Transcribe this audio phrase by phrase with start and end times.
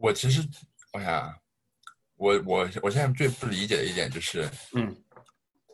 [0.00, 0.40] 我其实，
[0.92, 1.36] 哎呀，
[2.16, 4.96] 我我我现在最不理解的一点就是，嗯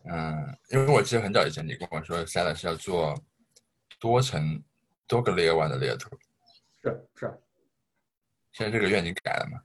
[0.04, 3.14] 嗯，因为我记得很早以前你跟我说 s a l a 是要做
[4.00, 4.62] 多层
[5.06, 6.18] 多个 layer one 的 layer two，
[6.82, 7.38] 是是。
[8.52, 9.60] 现在这个愿景改了吗？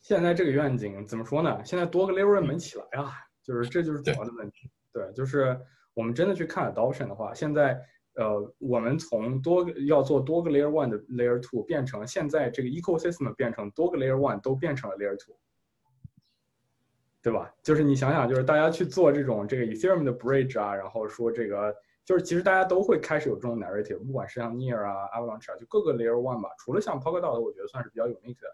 [0.00, 1.64] 现在这个愿景怎么说呢？
[1.64, 3.12] 现在多个 layer one 没起来啊，
[3.42, 4.70] 就是这就是主要的问题。
[4.92, 5.58] 对，就是
[5.94, 7.78] 我们真的去看 adoption 的话，现在。
[8.18, 15.36] 呃，我们从多个要做多个 layer one 的 layer two 变成现在这个 ecosystem 变成多个 layer one 都变成了 layer two，
[17.22, 17.54] 对吧？
[17.62, 21.72] 就是你想想，就是大家去做这种这个 Ethereum 的 bridge 啊，然后说这个
[22.04, 28.48] 就是其实大家都会开始有这种 narrative，不管是像 Near 啊、Avalanche 啊，就各个 layer one 吧，除了像 Polkadot，我觉得算是比较有 unique 的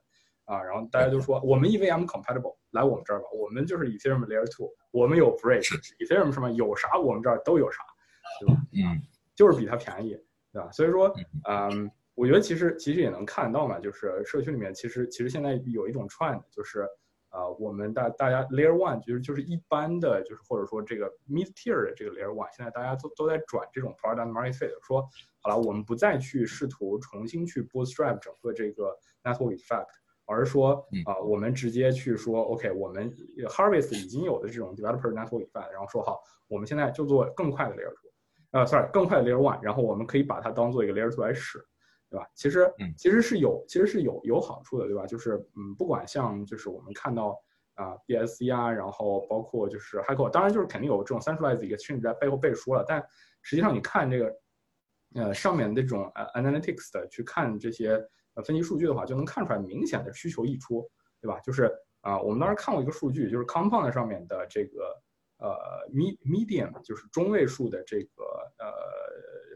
[0.44, 0.62] 啊。
[0.62, 7.82] 然后大家就说我们 EVM compatible，来我们这儿吧，我们就是 Ethereum layer two，我们有 bridge，Ethereum 什么有啥我们这儿都有啥，
[8.40, 8.60] 对吧？
[8.74, 9.00] 嗯。
[9.34, 10.16] 就是比它便宜，
[10.52, 10.70] 对吧？
[10.70, 11.12] 所以说，
[11.48, 16.88] 嗯，我觉得其实其实也能看到嘛，就是社区里面其实其实现在有一种 trend，就是
[17.30, 25.02] 啊，我们大大家 layer one 就是就是一般的，就是或者说这个 mid tier 的这个 layer one，现在大家都都在转这种 product market fit，说
[25.40, 29.88] 好了，我们不再去试图重新去 bootstrap 整个这个 network effect，
[30.26, 33.10] 而是说啊，我们直接去说 OK，我们
[33.48, 37.92] harvest 已经有的这种 developer network effect，然后说好，我们现在就做更快的 layer。
[38.54, 41.58] 呃，sorry，更快的 layer one，然后我们可以把它当做一个 layer two 来使，
[42.08, 42.24] 对吧？
[42.36, 45.04] 其实，其实是有，其实是有有好处的，对吧？
[45.06, 47.36] 就是，嗯，不管像就是我们看到
[47.74, 53.04] 啊，BSC 啊，然后包括就是 HACO 当然就是肯定有这种 centralized 一个 chain 在背后背书了，但
[53.42, 54.32] 实际上你看这个，
[55.16, 58.00] 呃，上面的这种呃 analytics 的去看这些
[58.34, 60.88] 呃分析数据的话，就能看出来明显的需求溢出，
[61.20, 61.40] 对吧？
[61.40, 61.68] 就是
[62.02, 65.02] 啊，我们当时看过一个数据，就是 Compound 上面的这个。
[65.44, 65.86] 呃
[66.24, 68.24] ，medium 就是中位数的这个
[68.58, 68.72] 呃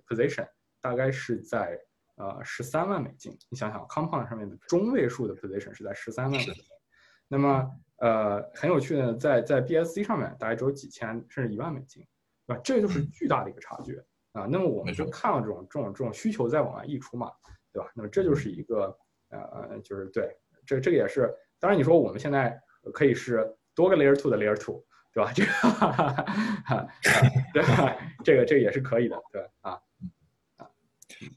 [0.07, 0.47] position，
[0.83, 1.81] 大概是在
[2.17, 3.35] 呃十三万美金。
[3.49, 6.55] 你想想，Compound 上面的中位数的 position 是在十三万美金。
[7.27, 12.07] 那么呃很有趣的，在在 BSC 上面大概只有几千甚至一万美金，
[12.47, 12.61] 对吧？
[12.63, 13.99] 这就是巨大的一个差距
[14.33, 14.45] 啊。
[14.45, 17.33] 那么我们就看到这种这种这种需求在往外溢出嘛，
[17.73, 17.91] 对吧？
[17.95, 18.95] 那么这就是一个
[19.31, 20.37] 呃就是对，
[20.67, 21.35] 这这个也是。
[21.59, 22.61] 当然你说我们现在
[22.93, 24.85] 可以是多个 layer two 的 layer two。
[25.19, 25.33] 对吧？
[25.35, 26.89] 这个，
[27.53, 27.63] 对，
[28.25, 29.73] 这个这个也是可以的，对啊
[30.57, 30.71] 啊，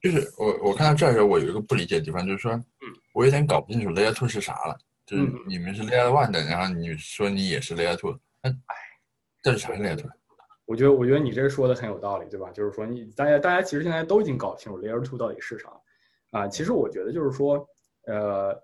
[0.01, 2.65] 就是我我看到这儿的时候，我有一个不理解的地方，就是说，嗯，
[3.13, 4.77] 我有点搞不清楚 Layer Two 是啥了。
[5.03, 8.75] 就是你们是 Layer One 的，然后你说你也是 Layer Two，那哎，
[9.41, 10.09] 这是啥 Layer Two？
[10.65, 12.51] 我觉得我觉得你这说的很有道理，对吧？
[12.51, 15.69] 就是说你大家大家其实现在都已经搞清楚 Layer Two 到底是啥
[16.29, 16.47] 啊。
[16.47, 17.67] 其实我觉得就是说，
[18.05, 18.55] 呃，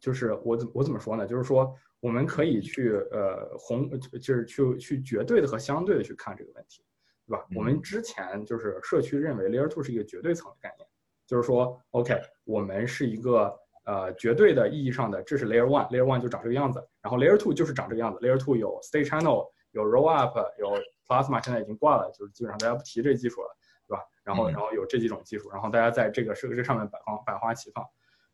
[0.00, 1.26] 就是我怎我怎么说呢？
[1.26, 1.76] 就是说。
[2.04, 6.84] 我们可以去呃宏就是去去绝对的和相对的去看这个问题，
[7.26, 7.46] 对吧？
[7.56, 10.86] 我们之前就是社区认为 Layer Two 是一个绝对层的概念，
[11.26, 20.76] 就是说 OK，我们是一个呃绝对的意义上的，这是 Layer One，Layer One 就长这个样子，然后 Layer Two 就是长这个样子，Layer Two 有 State Channel，有 Roll Up，有
[21.08, 23.48] Plasma，现在已经挂了，就是基本上大家不提这技术了，
[23.88, 24.02] 对吧？
[24.22, 27.82] 然后然后有这几种技术，然后大家在这个设这上面百花百花齐放。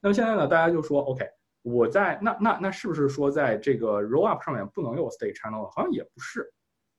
[0.00, 1.24] 那么现在呢，大家就说 OK。
[1.62, 5.68] 我在那那那是不是说在这个 rollup 上面不能有 state channel？
[5.70, 6.50] 好像也不是，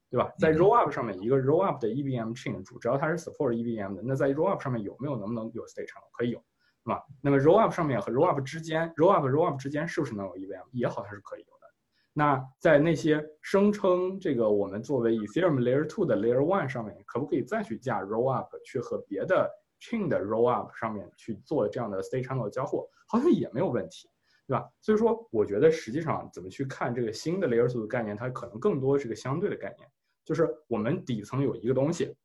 [0.09, 0.31] 对吧？
[0.37, 6.07] 在 rollup 上面，一个 rollup 的 EVM chain 主，只要它是 support EVM 的，那在 rollup 上面有没有能不能有 state channel？
[6.11, 6.39] 可以有，
[6.83, 7.03] 对吧？
[7.21, 10.65] 那么 rollup 上面和 rollup 之间，rollup rollup 之间是不是能有 EVM？
[10.71, 11.67] 也好像是可以有的。
[12.13, 19.49] 那在那些声称这个我们作为 Ethereum Layer Two 的 Layer One 上面，可不可以再去架 rollup 去和别的
[19.79, 22.87] chain 的 rollup 上面去做这样的 state channel 的交互？
[23.07, 24.09] 好像也没有问题。
[24.47, 24.69] 对吧？
[24.81, 29.89] 所以说，我觉得实际上怎么去看这个新的 Layer Two 的概念，它可能更多是个相对的概念，
[30.25, 32.15] 就是我们底层有一个东西，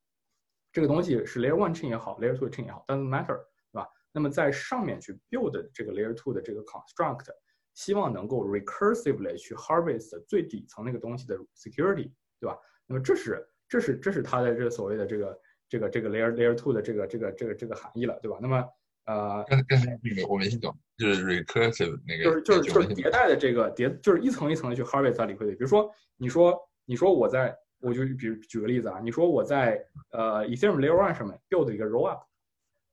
[0.72, 3.37] 这个东西是 Layer One chain 也好，Layer Two chain 也好，doesn't matter，
[3.72, 3.88] 对吧？
[4.12, 7.27] 那么在上面去 build 这个 Layer Two 的这个 construct，
[7.75, 12.10] 希望能够 recursively 去 harvest 最底层那个东西的 security，
[12.41, 12.59] 对吧？
[12.87, 18.38] 那么这是这是这是它的这所谓的这个这个这个 Layer Layer Two 的这个这个这个这个含义了，对吧？
[18.41, 18.65] 那么
[19.06, 25.56] 呃，刚刚才那个我没听懂，就是 recursive 那个，就是就是就是迭代的这个迭，就是一层一层的去 harvest 它 liquidity。
[25.56, 29.80] 比如说，你说你说我在，我就比如举个例子啊，你说我在
[30.10, 32.24] 呃 Ethereum Layer One 上面 build 一个 roll up，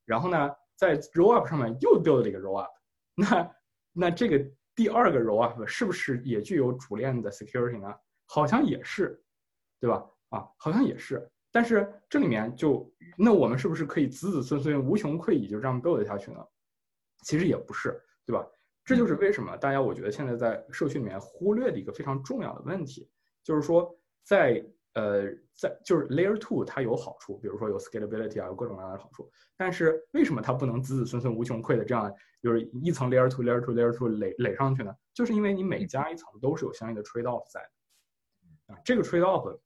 [0.05, 2.71] 然后呢，在 roll up 上面又 build 了一个 roll up，
[3.15, 3.51] 那
[3.91, 4.39] 那这个
[4.75, 7.91] 第二个 roll up 是不是也具有主链的 security 呢？
[8.27, 9.19] 好像也是，
[9.79, 10.05] 对吧？
[10.29, 11.27] 啊，好像也是。
[11.53, 16.39] 但是这里面就那我们是不是可以子子孙孙无穷匮矣就这样 build 下去呢？
[17.23, 18.45] 其实也不是，对吧？
[18.83, 23.07] 这就是为什么大家我觉得现在在社区里面忽略的一个非常重要的问题，
[23.43, 24.65] 就是说在
[24.95, 29.31] 呃，在就是 Layer Two 它有好处，比如说有 scalability 啊，有各种各样的好处。
[29.55, 34.93] 但是为什么它不能子子孙孙无穷匮的这样，就是一层 Layer Two Layer Two Layer Two 垒垒上去呢？
[35.13, 39.59] 就是因为你每加一层都是有相应的 trade off 在的啊，这个 trade off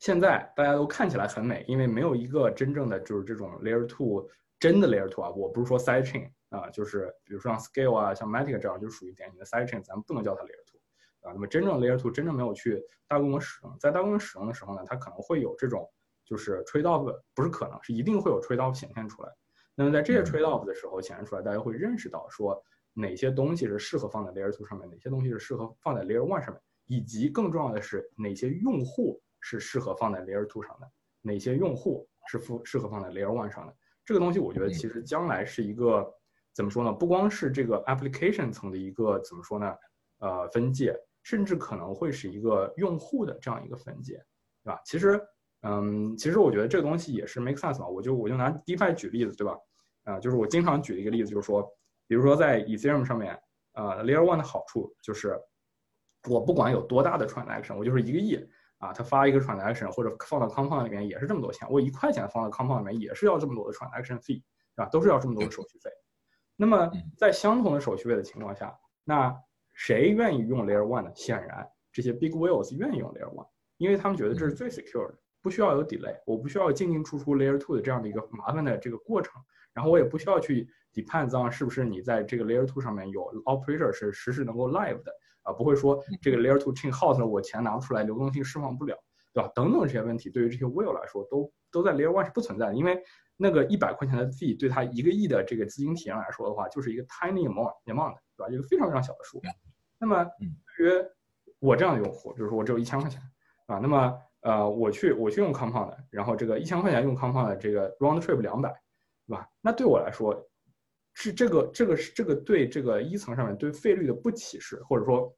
[0.00, 4.26] 现在大家都看起来很美，因为没有一个真正的就是这种 Layer Two
[4.58, 10.80] 真的 Layer Two 啊，我不是说 side chain 啊，就是比如说像 Scale 啊，像 Matic 这样就属于典型的 side chain，咱们不能叫它 Layer Two。
[11.20, 15.86] 啊，那么真正 Layer Two 真正没有去大规模使用，在大规模使用的时候呢，它可能会有这种
[16.24, 19.30] 就是 trade off，不是可能是一定会有 trade off 显现出来。
[19.74, 22.58] 那么在这些 trade off 的时候显现出来，大家会认识到说
[22.94, 30.90] 哪些东西是适合放在 Layer Two 上面，哪些东西是适合放在 Layer One 上面，以及更重要的是哪些用户是适合放在 Layer Two 上的，
[31.20, 33.76] 哪些用户是适适合放在 Layer One 上的。
[34.04, 36.08] 这个东西我觉得其实将来是一个
[36.52, 36.92] 怎么说呢？
[36.92, 39.74] 不光是这个 application 层的一个怎么说呢？
[40.18, 40.94] 呃，分界。
[41.22, 44.14] 甚至可能会是一个用户的这样一个分界，
[44.64, 44.80] 对吧？
[44.86, 45.20] 其实，
[45.60, 47.86] 嗯，其实我觉得这个东西也是 make sense 嘛。
[47.86, 49.54] 我就我就拿 DeFi 举例子，对吧？
[50.04, 51.62] 啊，就是我经常举的一个例子，就是说，
[52.06, 53.38] 比如说在 Ethereum 上面，
[53.74, 55.38] 呃，Layer One 的好处就是，
[56.26, 58.42] 我不管有多大的 transaction，我就是一个亿
[58.80, 64.42] 啊，他发一个 transaction 或者放到 Compound 里面也是这么多钱，我一块钱放到 Compound 里面也是要这么多的 transaction fee，
[64.74, 64.86] 对吧？
[64.86, 65.90] 都是要这么多的手续费。
[66.56, 68.74] 那么在相同的手续费的情况下，
[69.04, 69.34] 那
[69.74, 71.12] 谁愿意用 Layer One 呢？
[71.14, 73.46] 显然，这些 Big Whales 愿意用 Layer One，
[73.76, 79.42] 因为他们觉得这是最 secure 的，不需要有 delay，我不需要进进出出 Layer Two 的这样的一个麻烦的这个过程，
[79.74, 88.96] 然后我也不需要去 depend on 是不是你在这个 Layer Two 上面有 operator 是实时能够 live 的啊，不会说这个 Layer Two chain 了，我钱拿不出来，流动性释放不了，
[89.32, 89.50] 对吧？
[89.54, 93.02] 等等这些问题，对于这些 Whale 来说，都都在 Layer One 是不存在的，因为
[93.36, 98.48] 那个一百块钱的 fee 对他一个亿的这个资金体验来说的话，就是一个 tiny amount amount，对吧？
[98.50, 99.40] 一个非常非常小的数。
[99.98, 100.24] 那么，
[100.76, 101.04] 对于
[101.58, 103.20] 我这样的用户，就是说我只有一千块钱，
[103.66, 108.70] 啊，那么呃，我去我去用 Compound，然后这个一千块钱用 Compound 这个 Round Trip 两百，
[109.26, 109.46] 对吧？
[109.60, 110.49] 那对我来说，
[111.14, 115.34] 是这个这个是这个对这个一层上面对费率的不歧视，或者说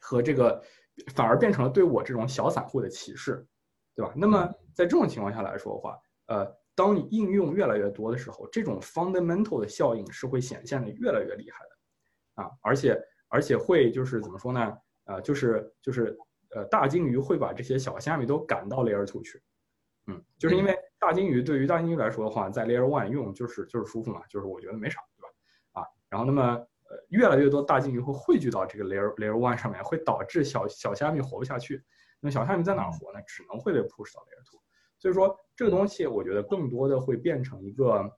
[0.00, 0.62] 和这个
[1.14, 3.46] 反而变成了对我这种小散户的歧视，
[3.94, 4.12] 对吧？
[4.16, 13.00] 那么在这种情况下来说的话，呃，当你应用越来越多的时候，这种 fundamental 的效应是会显现的越来越厉害的，啊，而且。
[13.34, 14.76] 而且会就是怎么说呢？
[15.04, 16.14] 呃，就是就是
[16.50, 19.42] 呃，大鲸鱼会把这些小虾米都赶到 Layer Two 去，
[20.06, 25.82] 嗯，就是因为大鲸鱼对于大鲸鱼来说的话，在 Layer One 用就是就是舒服嘛，就是我觉得没啥，对吧？
[25.82, 31.82] 啊，然后那么呃，越来越多大鲸鱼会汇聚到这个 Layer Layer One 上面，会导致小小虾米活不下去。
[32.20, 33.20] 那小虾米在哪活呢？
[33.26, 34.62] 只能会被 push 到 Layer Two。
[35.00, 38.08] 所以说这个东西，我觉得更多的会变成一个，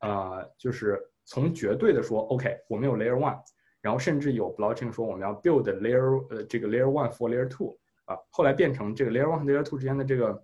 [0.00, 3.38] 呃，就是从绝对的说，OK，我们有 Layer One。
[3.80, 9.62] 然后甚至有 blocking 说我们要 build layer 呃这个 layer one for layer two 啊，后来变成这个 layer one 和 layer
[9.62, 10.42] two 之间的这个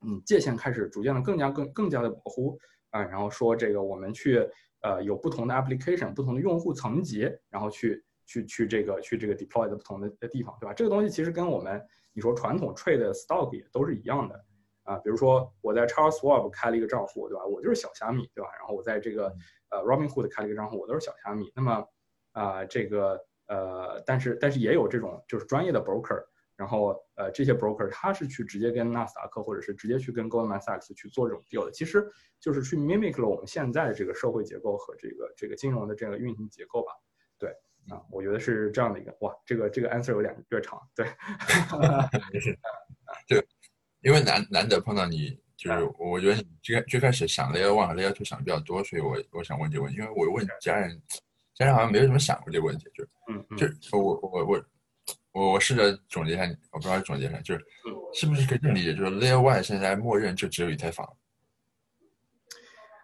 [0.00, 2.58] 嗯界限开始逐渐的更加更更加的模糊
[2.90, 4.48] 啊，然后说这个我们去
[4.82, 10.72] 呃有不同的 application 不同的用户层级，然后去去去这个去这个 deploy 的不同的地方，对吧？
[10.74, 14.44] 这个东西其实跟我们你说传统 trade stock 也都是一样的
[14.84, 17.44] 啊，比如说我在 Charles Schwab 开了一个账户，对吧？
[17.44, 18.50] 我就是小虾米，对吧？
[18.58, 19.34] 然后我在这个
[19.70, 21.86] 呃 Robinhood 开了一个账户，我都是小虾米，那么。
[22.32, 23.18] 啊，这个
[23.48, 26.22] 呃，但是但是也有这种就是专业的 broker，
[26.58, 32.04] 然后呃，这些 broker 他是去直接跟纳斯达克或者是直接去跟 Goldman Sachs 去做这种 deal 的，其实
[32.40, 36.90] 就是去 mimic 了我们现在的这个社会结构和这个这个金融的这个运行结构吧。
[37.38, 37.50] 对，
[37.88, 41.06] 啊，我觉得是这样的一个哇，这个这个 answer 有点略长，对，
[42.34, 42.58] 没事，
[43.28, 43.36] 就
[44.00, 51.00] 因为难难得碰到你，就是我觉得你最最开始想 layer one 和 layer two 想的比较多，所以我我想问这个问题，因为我问家人。
[51.54, 53.44] 家人好像没有怎么想过这个问题，就嗯，
[53.80, 54.64] 就我我我
[55.38, 56.42] 我我试着总结一下，
[56.72, 57.64] 我不知道总结一下，就是
[58.12, 61.08] 是不是可以这么理解，就是 Layer One 现在默认就只有以太坊？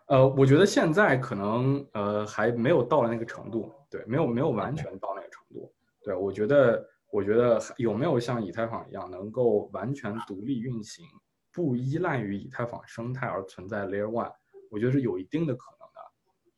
[0.07, 5.73] 呃，我觉得现在可能呃还没有到了那个程度，对，没有没有完全到那个程度。
[6.03, 11.07] 对，我觉得我觉得有没有像以太坊一样能够完全独立运行，
[11.53, 14.33] 不依赖于以太坊生态而存在 Layer One，
[14.71, 16.01] 我觉得是有一定的可能的，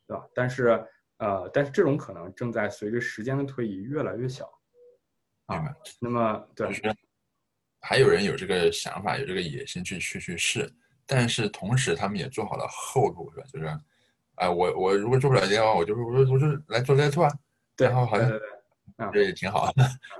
[0.08, 0.26] 对吧？
[0.34, 0.82] 但是。
[1.18, 4.46] 呃，但是这种可能正在随着时间的推移越来越小，
[5.46, 6.68] 啊，那么对，
[7.80, 10.72] 还有人有这个想法，有这个野心去去去试，
[11.06, 13.46] 但是同时他们也做好了后路，是吧？
[13.52, 13.80] 就是，
[14.36, 17.32] 哎，我我如果做不了这样，我就我我就来做 Two 啊，
[17.76, 18.30] 对，然后好像
[19.12, 19.72] 这也挺好，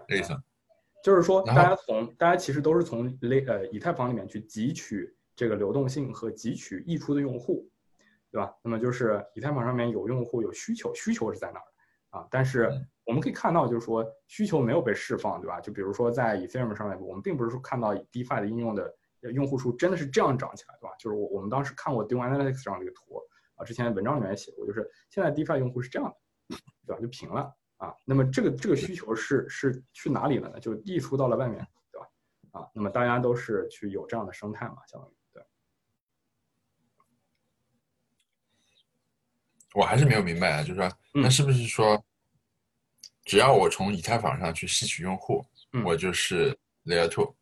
[0.08, 0.32] 这意思。
[1.04, 7.68] 就是说，大家从大家其实都是从 l 呃以太坊里面去汲取这个流动性和汲取溢出的用户。
[8.32, 8.52] 对吧？
[8.62, 11.64] 那么就是以太坊上面有用户有需求，需求是在哪儿
[12.18, 12.26] 啊？
[12.30, 12.68] 但是
[13.06, 15.60] 我们可以看到，就是说需求没有被释放，对吧？
[15.60, 18.92] 就比如说在 Ethereum 上面，我们并不是说看到 DeFi 的应用的
[19.32, 20.94] 用户数真的是这样涨起来，对吧？
[20.98, 23.22] 就是我我们当时看过 Dune Analytics 上这个图
[23.54, 26.08] 啊，之前文章里面也写过，就是现在 DeFi 用户是这样
[26.48, 27.00] 的，对吧？
[27.00, 27.94] 就平了啊。
[28.04, 30.58] 那么这个这个需求是是去哪里了呢？
[30.58, 32.08] 就溢出到了外面，对吧？
[32.50, 35.42] 啊，那么大家都是去有这样的生态嘛，相当于对。
[39.74, 42.04] 我还是没有明白啊，就是说，那是不是说？
[43.26, 45.44] 只要我从以太坊上去吸取用户，
[45.84, 47.34] 我就是 Layer Two。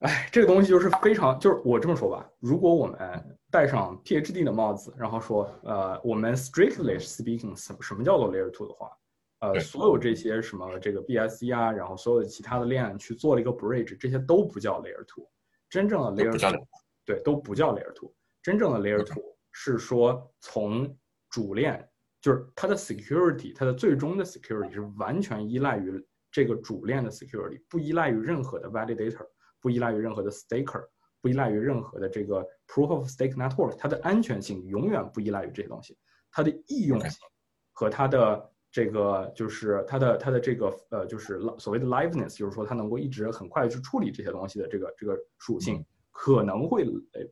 [0.00, 8.90] 哎，这个东西就是非常，就是我这么说吧，如果我们戴上 PhD 的帽子，然后说，呃，我们 strictly speaking 什什么叫做 Layer Two 的话，
[9.38, 15.26] 呃，所有这些什么这个 BSC 啊，然后所有的其他的链去做了一个 bridge，这些都不叫 Layer Two。
[15.70, 16.66] 真正的 Layer Two，
[17.06, 18.12] 对，都不叫 Layer Two。
[18.42, 20.94] 真正的 Layer Two 是说从
[21.30, 21.88] 主链。
[22.22, 29.26] 就是它的 security，它的最终的 security 是完全依赖于这个主链的 security，不依赖于任何的 validator，
[29.60, 30.86] 不依赖于任何的 staker，
[31.20, 35.98] 不依赖于任何的这个 proof of stake network，它的安全性永远不依赖于这些东西，
[36.30, 37.18] 它的易用性
[37.72, 46.84] 和它的这个就是它的它的这个呃就是所谓的 liveness，就是说它能够一直很快去处理这些东西的这个这个属性，可能会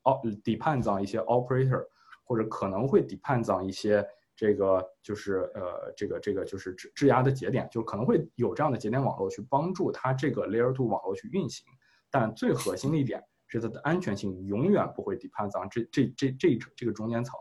[0.03, 1.87] 呃 depends on 一些 operator，
[2.25, 4.05] 或者可能会 depends on 一些。
[4.41, 11.67] 这个就是呃，这个这个就是质质押的节点，就可能会有这样的节点网络去帮助它这个 Layer Two 网络去运行，
[12.11, 17.35] 但最核心的一点是它的安全性永远不会 depend on 这这这这这个中间层，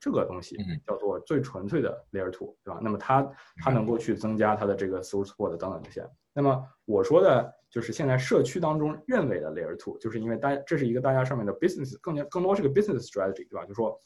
[0.00, 0.56] 这个东西
[0.86, 2.80] 叫做最纯粹的 Layer Two，对吧？
[2.82, 3.30] 那么它
[3.62, 6.08] 它能够去增加它的这个 source port 等等这些。
[6.32, 13.64] 那么我说的就是现在社区当中认为的 Layer Two，就是因为大家这是一个大家上面的 business，更加更多是个 business strategy，对吧？
[13.64, 14.00] 就是说。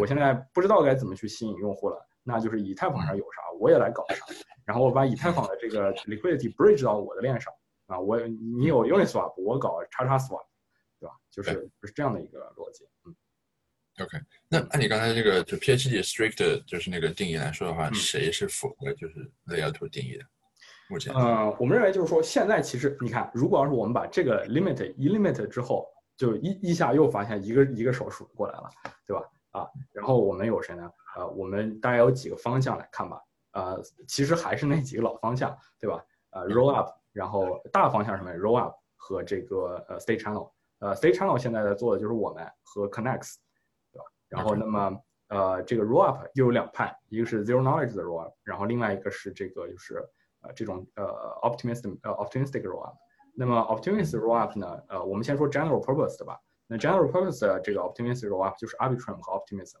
[0.00, 4.24] 我现在不知道该怎么去吸引用户了，那就是以太坊上有啥，我也来搞啥，
[4.64, 7.52] 然后我把以太坊的这个 liquidity bridge 到我的链上
[7.86, 10.44] 啊，我你有 Uniswap，我搞叉叉 swap，
[10.98, 11.14] 对吧？
[11.30, 11.50] 就是
[11.82, 12.86] 是这样的一个逻辑。
[13.06, 13.14] 嗯
[14.02, 20.24] ，OK，那按你刚才这个就 PHD strict 就是那个定义来说的话，谁是符合就是 Layer Two 定义的？
[20.90, 25.86] 目前，嗯，我们认为就是说，现在其实你看，如果要是我们把这个 limit 一 limit 之后，
[26.16, 28.70] 就一一下又发现一个一个手数过来了，
[29.06, 29.22] 对吧？
[29.54, 30.90] 啊，然后我们有谁呢？
[31.16, 33.22] 呃，我们大概有几个方向来看吧。
[33.52, 36.04] 呃，其实还是那几个老方向，对吧？
[36.30, 40.50] 呃，roll up，然后大方向上面 roll up 和这个呃 state channel。
[40.80, 43.36] 呃，state channel 现在在做的就是我们和 connects，
[43.92, 44.04] 对吧？
[44.28, 50.04] 然后那么呃，这个 roll up 又有两派，一个是 zero knowledge 的 roll up，然后另外一个是这个就是
[50.40, 51.06] 呃这种呃
[51.42, 52.96] optimist 呃 optimistic roll up。
[53.36, 54.82] 那么 optimistic roll up 呢？
[54.88, 56.40] 呃，我们先说 general purpose 的吧。
[56.74, 59.78] 那 general purpose 的这个 optimistic roll up 就是 arbitrum 和 optimism，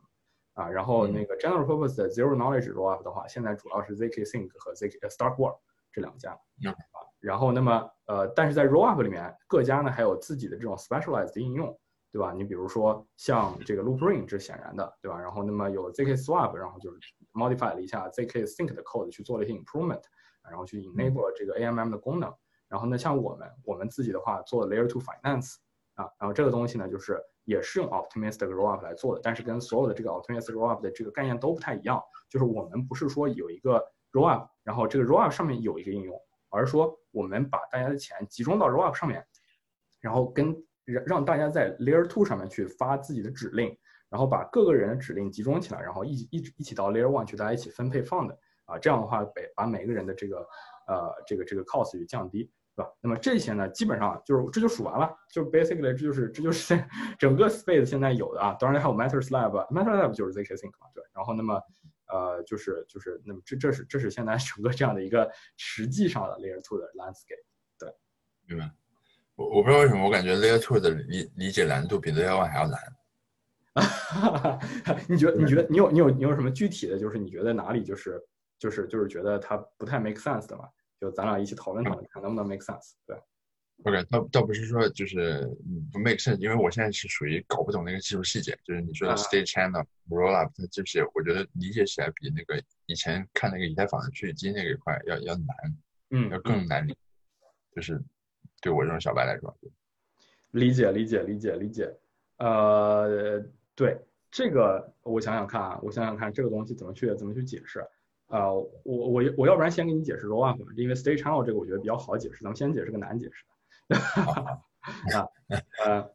[0.52, 5.58] 啊，然后那个 general purpose 的 zero knowledge roll up 的话，现在主要是 zk sync 和 zk starkware
[5.92, 6.30] 这两家，
[6.70, 6.74] 啊，
[7.18, 11.76] 然后那么呃，但是在 roll up 里面，各家呢还有自己的这种 specialized 应用，
[12.12, 12.32] 对吧？
[12.32, 15.18] 你比如说像这个 loopring 这是显然的，对吧？
[15.20, 16.98] 然后那么有 zk swap，然后就是
[17.32, 20.02] modify 了一下 zk sync 的 code 去做了一些 improvement，
[20.48, 22.32] 然后去 enable 这个 AMM 的功能，
[22.68, 25.56] 然后呢，像我们我们自己的话做 layer two finance。
[25.94, 32.02] 啊，然后这个东西呢，就是也是用 optimistic rollup 来做的，但是跟所有的这个 optimistic rollup 的这个概念都不太一样。
[32.28, 33.80] 就是我们不是说有一个
[34.12, 36.20] rollup，然后这个 rollup 上面有一个应用，
[36.50, 39.24] 而是说我们把大家的钱集中到 rollup 上面，
[40.00, 43.76] 然后跟让让大家在 layer two 上面去发自己的指令，
[44.08, 50.38] 然后把各个人的指令集中起来，然后一一一起到 layer one 去大家一起分配放的啊，这样的话把把每个人的这个
[50.88, 52.50] 呃这个这个 cost 去降低。
[52.76, 52.90] 对吧？
[53.00, 56.84] 那么这些呢，基本上就是这就数完了，就 basically 这就是这就是
[57.18, 58.56] 整个 space 现在有的啊。
[58.58, 61.04] 当然还有 matters lab，matter lab 就是 zk sync 嘛，对。
[61.12, 61.60] 然后那么
[62.08, 67.44] 呃就是就是那么这这是这是现在整个这样的一个实际上的 Layer Two 的 landscape。
[67.78, 67.94] 对，
[68.46, 68.70] 明白。
[69.36, 72.80] 我我不知道为什么我感觉 Layer Two 的理理解难度比 Layer One 还要难。
[75.08, 78.20] 你觉得你觉得你有你有你有什么具体的就是你觉得哪里就是
[78.58, 80.68] 就是就是觉得它不太 make sense 的吗？
[81.00, 82.92] 就咱俩一起讨论讨论，看能不能 make sense。
[83.06, 83.16] 对
[83.84, 85.46] ，OK，倒倒不是说就是
[85.92, 88.58] 不 make sense，因为我现在是属于搞不懂那个技术细节。
[88.64, 95.46] 就是你说的 state channel roll up，它这些我觉得理解起来比那个以前看那个以太坊的区域基那个一块要要难，
[96.10, 96.96] 嗯，要更难理。
[97.74, 98.00] 就是
[98.62, 99.54] 对我这种小白来说，
[100.52, 101.92] 理解理解理解理解。
[102.38, 107.84] 呃，对这个我想想看啊，我想想看这个东西怎么去怎么去解释。
[108.28, 113.44] 啊，我我我要不然先给你解释 roll up，因为 stay channel 这个我觉得比较好解释，咱们先解释个难解释
[113.88, 113.96] 的。
[115.18, 115.28] 啊，
[115.84, 116.10] 呃，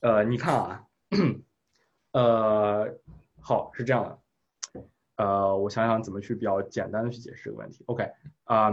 [0.00, 0.86] 呃，你看啊，
[2.12, 2.98] 呃，
[3.40, 4.02] 好，是这样
[4.74, 4.82] 的，
[5.16, 7.84] 呃，我想想怎么去比较简单的去解释这个问题。
[7.86, 8.10] OK，
[8.44, 8.70] 啊，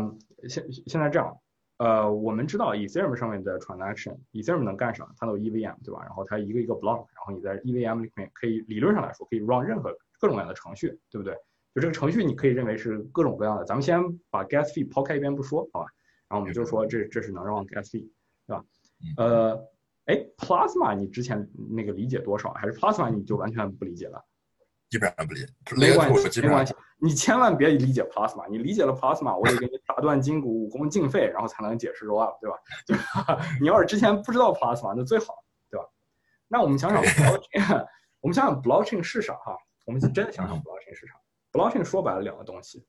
[0.49, 1.37] 现现在这样，
[1.77, 5.07] 呃，我们知道 Ethereum 上面的 transaction，Ethereum 能干啥？
[5.17, 6.01] 它有 EVM，对吧？
[6.03, 11.37] 然后它一个一个 block，然后你在 EVM 里面可以理论上来说可以 run 任何各种各样的程序，对不对？
[11.77, 13.63] 就这个程序你可以认为是各种各样的。
[13.63, 15.85] 咱们先把 gas fee 抛开一边不说，好吧？
[16.27, 18.09] 然后我们就说这这是能 run gas fee，
[18.47, 18.63] 对吧？
[19.17, 19.63] 呃，
[20.05, 22.51] 哎，Plasma 你之前那个理解多少？
[22.53, 24.19] 还是 Plasma 你就完全不理解了？
[24.89, 26.73] 基本上不理解，没关系，没关系。
[26.99, 32.57] 你千万别理解 Plasma，你理解了 Plasma，我得给你打断筋骨、武功尽废，然后才能解释 Roll Up，对吧？
[32.87, 33.39] 对吧？
[33.61, 35.35] 你要是之前不知道 Plasma，那最好，
[35.69, 35.85] 对吧？
[36.47, 37.85] 那我们想想 Blockchain，
[38.19, 39.35] 我们想想 Blockchain 是啥？
[39.35, 39.55] 哈，
[39.85, 41.13] 我们真的想想 Blockchain 是啥
[41.51, 42.85] ？Blockchain 说白了两个东西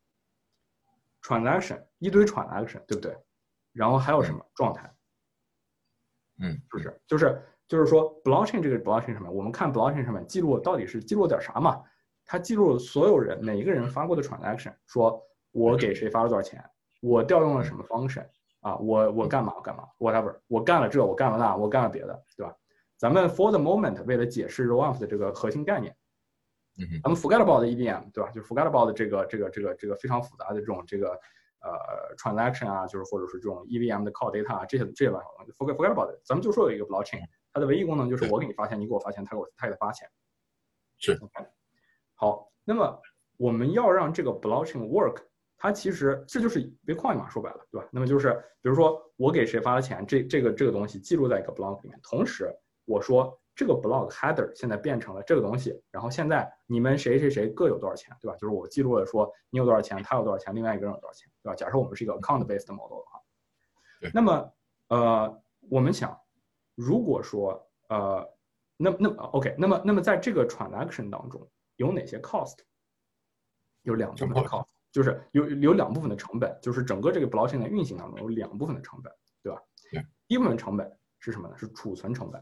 [1.23, 3.17] ：transaction，一堆 transaction，对不对？
[3.73, 4.95] 然后还有什么状态？
[6.41, 7.01] 嗯，是不是？
[7.07, 7.43] 就是。
[7.69, 11.85] 就是说，blockchain 这个 blockchain 上面，我们看 blockchain 上面记录到底是记录点啥嘛？
[12.25, 16.65] 它记录了所有人每一个人发过的 transaction，说我给谁发了多少钱，
[17.03, 18.27] 我调用了什么 function
[18.61, 22.57] 啊，我我干嘛干嘛，whatever，我干了这，我干了那，我干了别的，对吧？
[22.97, 25.95] 咱们 for the moment 为了解释 roll-up 的这个核心概念，
[26.79, 28.31] 嗯咱们 forget about EVM，对吧？
[28.31, 31.19] 就 forget about 这个这个这个这个非常复杂的这种这个。
[31.61, 36.21] 呃，transaction 啊，就是或者是这种 EVM 的 call data 啊，这些这些乱七八糟，forget forget about it。
[36.25, 37.21] 咱们就说有一个 blockchain，
[37.53, 40.09] 它的唯一功能就是我给你发钱，你给我发钱，他给我他给他发钱。
[40.99, 41.19] 是。
[42.15, 43.03] 好，那么
[43.39, 45.17] 我们要让这个 blockchain work，
[45.57, 47.89] 它其实这就是 Bitcoin 嘛，说白了，对吧？
[47.91, 48.33] 那么就是
[48.63, 52.49] 比如说我给谁发了钱，这这个这个东西记录在一个 block 里面，同时
[52.85, 53.37] 我说。
[53.59, 58.37] 这个 block header 现在变成了这个东西，然后现在你们谁谁谁各有多少钱，对吧？
[58.37, 61.57] 就是我记录了说你有多少钱，他有多少钱，另外一个人有多少钱，对吧？
[61.57, 63.21] 假设我们是一个 account based model 的话，
[64.15, 64.53] 那么
[64.87, 66.17] 呃，我们想，
[66.77, 68.25] 如果说呃，
[68.77, 72.59] 那那 OK，那么那么在这个 transaction 当中有哪些 cost？
[73.83, 79.13] 有两部分 cost，就是有有两部分的成本，就是整个这个 blockchain 的运行当中有两部分的成本，
[79.43, 79.61] 对吧？
[80.29, 81.59] 第一部分成本是什么呢？
[81.59, 82.41] 是储存成本。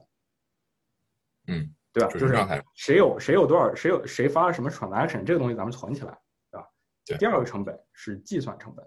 [1.47, 2.11] 嗯，对吧？
[2.11, 6.19] 就是谁有谁有多少，谁有谁发了什么 transaction，这个东西咱们存起来，
[6.50, 6.69] 对吧？
[7.05, 7.19] 对。
[7.19, 8.87] 第二个成本是计算成本。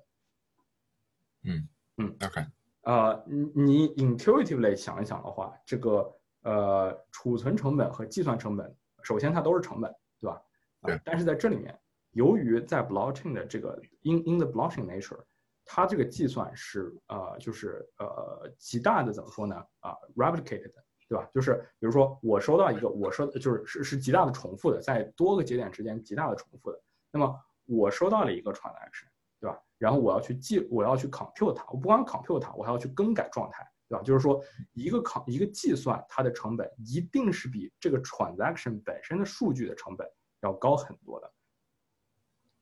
[1.43, 2.45] 嗯嗯，OK。
[2.81, 10.41] 呃，你你 intuitively 想一想的话，这个呃储存成本和计算成本，首先它都是成本，对吧？
[10.83, 10.99] 对。
[11.05, 11.77] 但是在这里面，
[12.11, 15.19] 由于在 blockchain 的这个 in in the blockchain nature，
[15.63, 19.55] 它这个计算是呃就是呃极大的怎么说呢？
[19.79, 20.73] 啊，replicated。
[21.09, 21.27] 对吧？
[21.33, 26.79] 就是比如说，我收到一个，我收就是是是极大的重复的，在多个节点之间极大的重复的。
[27.11, 29.07] 那么我收到了一个 transaction，
[29.39, 29.59] 对吧？
[29.79, 34.03] 然后我要去记，我要去 compute 它，我不光 compute 它，我还要去更改状态，对吧？
[34.03, 34.39] 就是说，
[34.73, 40.07] 一个 c 一个计算它的成本一定是比这个 transaction 本身的数据的成本
[40.41, 41.33] 要高很多的。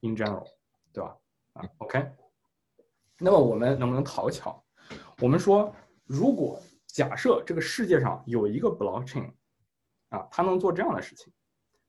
[0.01, 0.47] In general，
[0.93, 1.17] 对吧？
[1.53, 2.10] 啊，OK。
[3.19, 4.63] 那么我们能不能讨巧？
[5.19, 6.62] 我们说，如果
[6.97, 9.31] 假设这个世界上有一个 blockchain，
[10.10, 11.31] 啊，它能做这样的事情，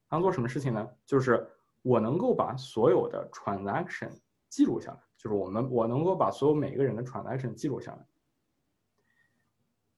[0.06, 0.86] 它能做什么事情呢？
[1.06, 1.48] 就是
[1.80, 4.10] 我能够把所有的 transaction
[4.50, 8.06] 记录下来，就是我们我能够把所有每个人的 transaction 记录下来。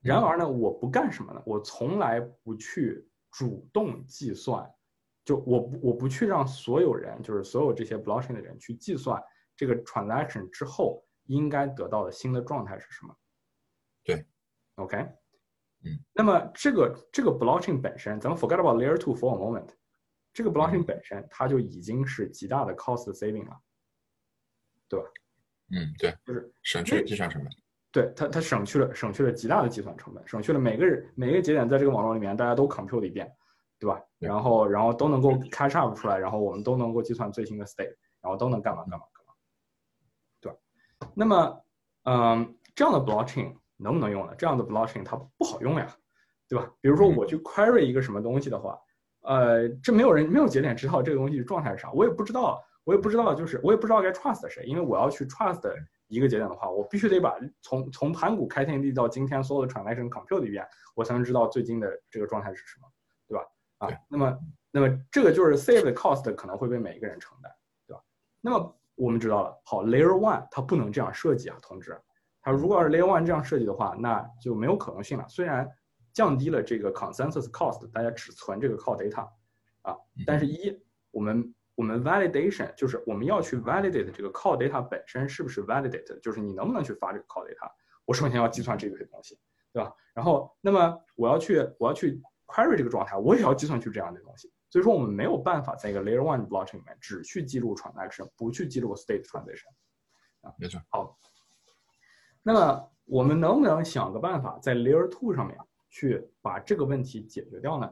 [0.00, 1.42] 然而呢，我不干什么呢？
[1.44, 4.72] 我从来不去主动计算，
[5.24, 9.20] 就我不我不去让所有人，就是所有这些 blockchain 的人去计算
[9.56, 13.16] 这个 transaction 之后应该得到的新的状态是什么。
[14.04, 14.24] 对。
[14.80, 14.96] OK，
[15.84, 19.68] 嗯，那么这个这个 blockchain 本身，咱们 forget about layer two for a moment，
[20.32, 23.60] 这个 blockchain 本身它就已经是极大的 cost saving 了，
[24.88, 25.06] 对吧？
[25.72, 27.52] 嗯，对，就是省去了计算成本。
[27.92, 33.30] 对它，它省去了省去了极大的计算成本，省去了每个人每个节点在这个网络里面大家都 compute 一遍，
[33.78, 34.00] 对吧？
[34.18, 39.34] 然后然后都能够 catch up 出来，然后我们都能够计算最新的 state，然后都能干嘛干嘛干嘛，
[40.40, 40.58] 对吧？
[41.14, 41.64] 那么，
[42.04, 43.59] 嗯，这样的 blockchain。
[43.80, 44.34] 能不能用了？
[44.36, 45.96] 这样的 blockchain 它不好用呀，
[46.48, 46.70] 对吧？
[46.80, 48.78] 比如说我去 query 一个什么东西的话，
[49.22, 55.72] 呃，这没有人没有节点知道这个东西的状态是啥，我也不知道，我也不知道，就是我也不知道该 trust 谁，因为我要去 trust
[56.08, 62.86] 一个节点的话，我必须得把从从盘古开天地到今天所有的 transaction compute 一遍，我才能知道最近的这个状态是什么，
[63.28, 63.44] 对吧？
[63.78, 64.38] 啊，那么
[64.70, 67.50] 那么这个就是 save 的 cost 可能会被每一个人承担，
[67.86, 68.02] 对吧？
[68.40, 71.98] 那么我们知道了，好，layer one 它不能这样设计啊，同志。
[72.42, 75.26] 它如果要是 Layer One 这样设计的话，那就没有可能性了。
[75.28, 75.68] 虽然
[76.12, 79.28] 降低了这个 consensus cost，大家只存这个 call data，
[79.82, 80.76] 啊，但是一
[81.10, 87.70] 我们我们 validation 就是我们要去 validate 这个 call data 本身是不是 validated，就是你能不能去发这个 call data，
[88.04, 89.38] 我首先要计算这个东西，
[89.72, 89.94] 对吧？
[90.14, 99.68] 然后那么我要去我要去 query 这个状态，我也要计算去这样的东西，所以说我们没有办法在一个 Layer One blockchain 里面只去记录 transaction，不去记录 state transition。
[100.40, 100.80] 啊，没错。
[100.88, 101.16] 好，
[102.42, 105.56] 那么我们能不能想个办法在 Layer Two 上面
[105.88, 107.90] 去把这个问题解决掉呢？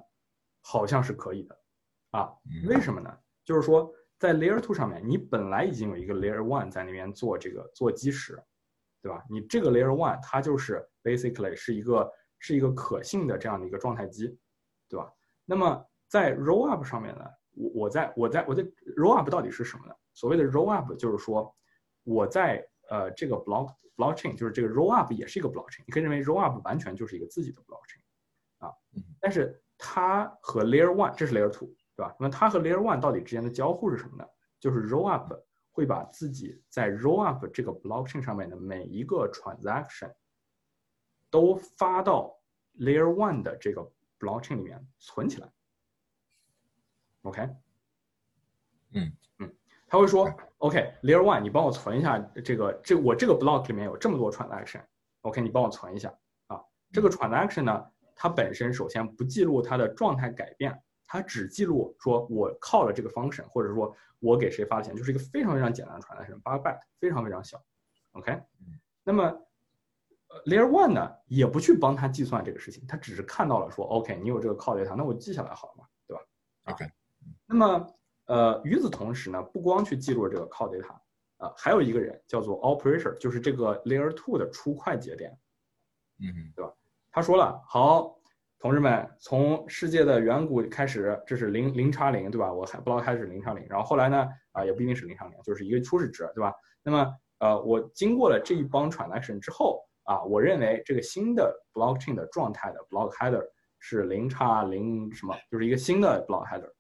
[0.61, 1.59] 好像是可以的，
[2.11, 2.33] 啊，
[2.69, 3.19] 为什么呢？
[3.45, 8.43] 就是说在 Layer Two 上面，你本来已经有一个 Layer One 在那边做这个做基石，
[9.01, 9.25] 对吧？
[9.31, 14.39] 你这个 Layer One 它就是 basically 是一个是一个可信的这样的一个状态机，
[14.89, 15.13] 对吧？
[15.45, 18.63] 那么在 Rollup 上面呢，我我在我在我在
[18.97, 19.95] Rollup 到底是什么呢？
[20.15, 21.55] 所谓的 Rollup 就是说
[22.05, 28.73] 我在呃这个 block blockchain 就是这个 Rollup 也是一个 blockchain，你可以认为 Rollup 完全就是一个自己的 blockchain 啊，
[29.21, 32.15] 但是它和 Layer One 这是 Layer Two 对吧？
[32.19, 34.25] 那么它和 Layer One 到底之间的交互是什么呢？
[34.61, 40.13] 就是 Rollup 会把自己在 Rollup 这个 blockchain 上面的每一个 transaction
[41.31, 42.41] 都发到
[42.79, 45.53] Layer One 的这个 blockchain 里面存起来。
[47.23, 49.13] OK，嗯嗯，
[49.89, 56.15] 他会说，OK，Layer One，你帮我存一下这个，这我这个 block 里面有这么多 transaction，OK，你帮我存一下
[56.49, 56.61] 啊。
[56.93, 67.59] 这个 transaction 呢，它本身首先不记录它的状态改变，它只记录说我靠了这个 function，或者说我给谁发钱，就是一个非常非常简单的 transaction，八个 byte，非常非常小。
[68.13, 68.39] OK，
[69.05, 69.25] 那么
[70.45, 76.23] Layer One 呢，也不去帮他计算这个事情，他只是看到了说，OK，你有这个 call data，那我记下来好了嘛，对吧
[76.65, 76.85] ？OK。
[77.47, 77.95] 那么，
[78.29, 80.95] 呃，与此同时呢，不光去记录这个 call data，
[81.39, 85.31] 啊，还有一个人叫做 operator，就是这个 layer two 的出快节点，
[86.21, 86.73] 嗯，对吧？
[87.11, 88.19] 他说了，好，
[88.59, 92.53] 同志们，从世界的远古开始，这是零零叉零，对吧？
[92.53, 96.53] 我还不知道开始零叉零，然后后来呢，啊，也不一定是零叉零，就是一个初始值，对吧？
[96.83, 103.43] 那么，呃，我经过了这一帮 transaction 之后，啊，我认为这个新的 blockchain 的状态的 block header
[103.79, 106.71] 是零叉零什么，就是一个新的 block header。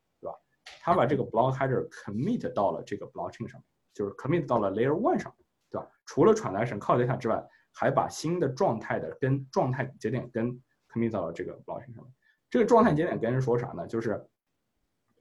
[0.80, 5.34] 他把这个 block header commit 到了这个 blockchain 上面，就是 commit 到了 layer one 上，
[5.70, 5.86] 对吧？
[6.06, 10.50] 除了 transaction 靠 data 之外，还把新的状态的跟状态节点跟
[10.88, 12.12] commit 到了这个 blockchain 上面。
[12.50, 13.86] 这个状态节点跟人说啥呢？
[13.86, 14.26] 就是，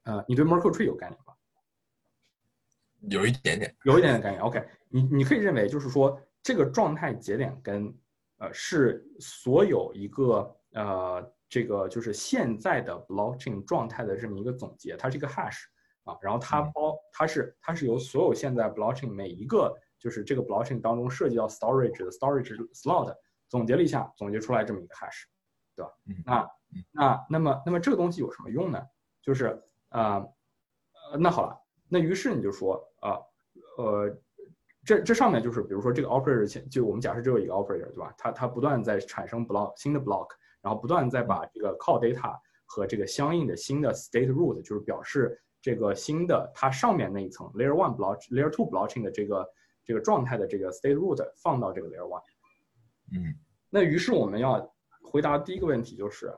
[0.04, 1.34] 呃，你对 Merkle tree 有概念吗？
[3.10, 4.42] 有一点点，有一点点概念。
[4.42, 7.94] OK，你你可以认为就是说，这个状态节点跟，
[8.38, 11.34] 呃，是所有一个呃。
[11.50, 15.64] 这个就是现在的 blockchain 状态的这么一个总结，它是一个 hash
[16.04, 23.16] 啊，然后它包它是它是由所有现在 blockchain 每一个就是这个 blockchain 当中涉及到 storage 的 storage slot
[23.48, 25.24] 总结了一下，总结出来这么一个 hash，
[25.74, 25.92] 对吧？
[26.26, 26.52] 那
[26.92, 28.82] 那那么那么这个东西有什么用呢？
[29.22, 30.18] 就是啊
[31.12, 31.58] 呃那好了，
[31.88, 33.18] 那于是你就说啊
[33.78, 34.14] 呃
[34.84, 38.14] 这这上面就是比如说这个 operator 就我们假设只有一个 operator 对吧？
[38.18, 40.28] 它它不断在产生 block 新的 block。
[40.68, 49.50] 然后不断再把这个 call data 和这个相应的新的 state root，就是表示这个新的它上面那一层 layer one block layer two blockchain 的这个
[49.86, 52.22] 这个状态的这个 state root 放到这个 layer one。
[53.14, 53.34] 嗯，
[53.70, 54.70] 那于是我们要
[55.02, 56.38] 回答第一个问题就是，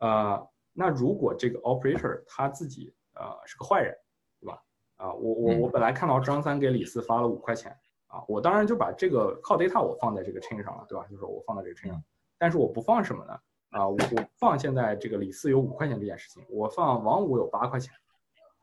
[0.00, 3.96] 呃，那如果这个 operator 他自己呃是个坏人，
[4.40, 4.62] 对吧？
[4.96, 7.74] 啊，我我我本来看到张三给李四发了五块钱，
[8.08, 11.06] 啊，我当然就把这个 call data 我放在这个 chain 上了，对吧？
[11.10, 12.04] 就是我放在这个 chain 上，
[12.36, 13.40] 但是我不放什么呢？
[13.70, 17.92] 啊，我我放现在这个李四有五块钱这件事情，我放王五有八块钱，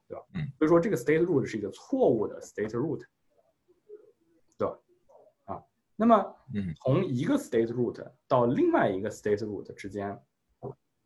[0.07, 0.23] 对吧？
[0.33, 3.01] 嗯，所以说这个 state root 是一个错误的 state root，
[4.57, 4.77] 对吧？
[5.45, 5.63] 啊，
[5.95, 6.35] 那么
[6.83, 10.19] 从一个 state root 到另外一个 state root 之间，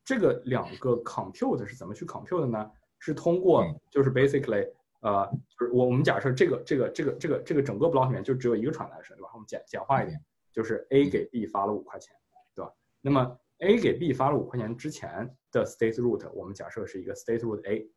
[0.04, 2.72] 这个两个 compute 是怎么去 compute 的呢？
[2.98, 9.30] 是通过就是 basically 呃，就是我我们假设这个这个这个这个这个整个 block 里面就只有一个 transaction，对吧？
[9.34, 10.20] 我们简简化一点，
[10.52, 12.16] 就是 A 给 B 发了五块钱，
[12.54, 12.72] 对吧？
[13.02, 15.10] 那么 A 给 B 发了五块钱之前
[15.52, 17.88] 的 state root，我们假设是一个 state root A，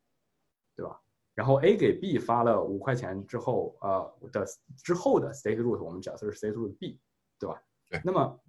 [0.77, 1.01] 对吧？
[1.35, 4.47] 然后 A 给 B 发了五块钱之后，呃的
[4.77, 7.01] 之后的 state root，我们假设是 state root B，
[7.39, 7.63] 对吧？
[7.89, 8.01] 对。
[8.05, 8.41] 那么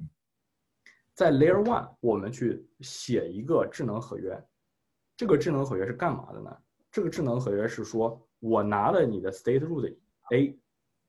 [1.13, 4.38] 在 Layer One，我们去写一个智能合约，
[5.15, 6.56] 这个智能合约是干嘛的呢？
[6.91, 9.97] 这个智能合约是说我拿了你的 state root
[10.34, 10.60] A，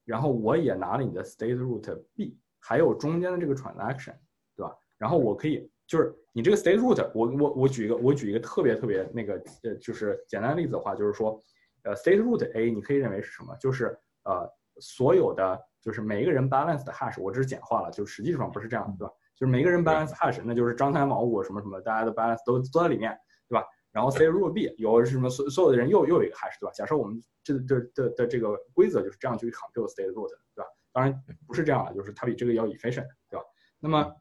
[0.04, 4.16] 然后我也拿了你的 state root B，还有中间的这个 transaction，
[4.54, 4.72] 对吧？
[4.98, 5.68] 然后我可以。
[5.86, 11.40] 就是你这个 state root，我我我举一个我举一个特别特别那个呃，就是简单的例子的话，就是说，
[11.84, 13.54] 呃，state root A 你可以认为是什么？
[13.56, 19.12] 就是呃，所有的就是每一个人 balance 的 hash，我只是简化了，就实际上不是这样，对吧？
[19.36, 23.16] 就是每个人 balance hash，那就是张三王五什么什么，大家的 balance 都都在里面，
[23.48, 23.64] 对吧？
[23.92, 26.72] 然后 state root B 有什么所所有的人又又有一个 hash，对吧？
[26.72, 30.68] 假设我们这这的的这个规则就是这样去 compute state root，对吧？
[30.92, 33.44] 当然不是这样了，就是它比这个要 efficient，对吧？
[33.78, 34.12] 那么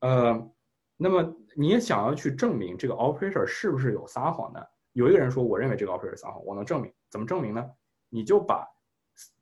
[0.00, 0.50] 呃。
[1.02, 4.60] 那么你也想要去证明这个 operator 是不是有撒谎呢？
[4.92, 7.68] 有一个人说，我认为这个 operator 撒谎，我能证明，怎么证明呢？
[8.08, 8.64] 你就把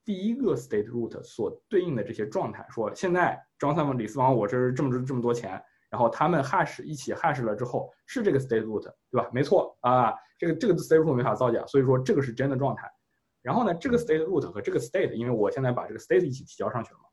[0.04, 9.28] 第一个 state root 所对应的这些状态，说现在张三王李四王，我这是这么这么多钱，然后他们 hash 一起 hash 了之后，是这个 state root 对吧？
[9.32, 12.90] 没错啊，这个这个 state root 没法造假，所以说这个是真的状态。
[13.42, 17.04] 然后呢，这个 state root 和这个 state，因为我现在把这个 state 一起提交上去了嘛，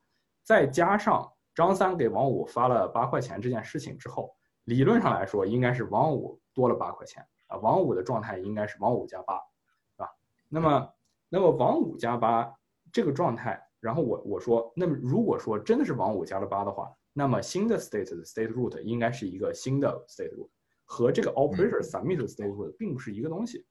[0.44, 4.36] 再加上张三给王五发了八块钱这件事情之后，
[4.68, 7.26] 理论上来说应该是王五多了八块钱。
[7.48, 10.10] 啊，王五的状态应该是王五加八，是吧？
[10.50, 10.94] 那么，
[11.30, 12.54] 那么王五加八
[12.92, 20.50] 这个状态，然后我我说，那么如果说真的是王五加了八的话，那么新的 state 的 state root 应该是一个新的 state root，
[20.84, 23.66] 和这个 operator submit state root 并不是一个东西。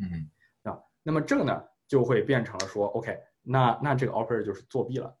[0.00, 0.28] 嗯，
[0.64, 5.16] 啊，那么这个呢就会变成了说，OK，那那这个 operator 就是作弊了，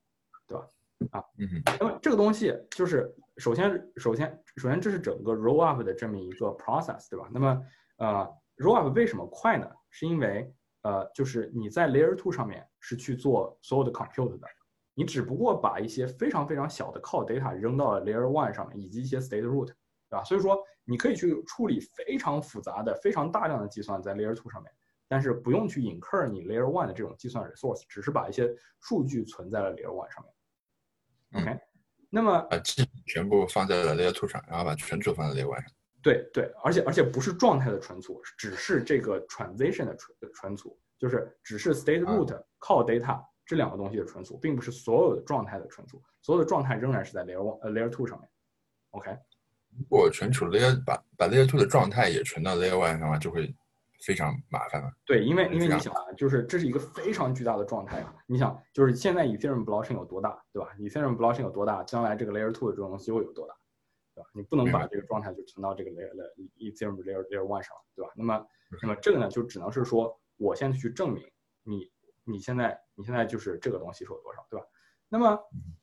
[0.48, 0.66] 对吧？
[1.12, 7.28] 啊，嗯，那么这个东西就是首先，首先，首先这是整个 roll up 的这么一个 process，对吧？
[7.32, 7.64] 那么，
[7.98, 9.70] 呃，roll up 为什么快呢？
[9.90, 14.46] 是因为，呃，就是你在 layer two 上面是去做所有的 compute 的，
[14.94, 19.74] 你只不过把一些非常非常小的 call data 扔到了 layer one 上面，以及一些 state root，对
[20.10, 20.24] 吧？
[20.24, 24.72] 所以说你可以去处理非常复杂的、非常大量的计算在 layer two 上面，
[25.06, 31.42] 但是不用去 incur 你 layer one 的这种计算 resource，只是把一些数据存在了 layer one 上面。
[31.42, 31.60] OK，
[32.10, 35.70] 那么把记全部放在了 Layer Two 上，然后把存储放在 Layer One 上。
[36.02, 42.28] 对对，而且而且不是状态的存储，只是这个 transition 的存存储，就是只是 state root
[42.60, 48.28] call data 这两个东西的存储，并不是所有的状态的存储，所有的状态仍然是在 Layer One 呃 Layer Two 上面。
[48.90, 49.10] OK，
[49.76, 53.54] 如果存储 Layer 把把 Layer Two 的状态也存到 Layer One 上的话，就会。
[54.00, 54.90] 非常麻烦了。
[55.04, 58.14] 对，因为因为你想啊，就是这是一个非常巨大的状态啊。
[58.26, 63.54] 你想，就是现在 Ethereum blockchain 有多大，对吧？Ethereum blockchain 有多大，将来这个 Layer Two 的这种东西又有多大，
[64.14, 64.28] 对吧？
[64.32, 66.10] 你不能把这个状态就存到这个 Layer
[66.58, 68.12] Ethereum Layer Layer One 上，对吧？
[68.14, 68.46] 那么
[68.82, 71.24] 那么这个呢，就只能是说，我现在去证明
[71.64, 71.90] 你
[72.24, 74.66] 你现在你现在就是这个东西是有多少，对吧？
[75.08, 75.40] 那么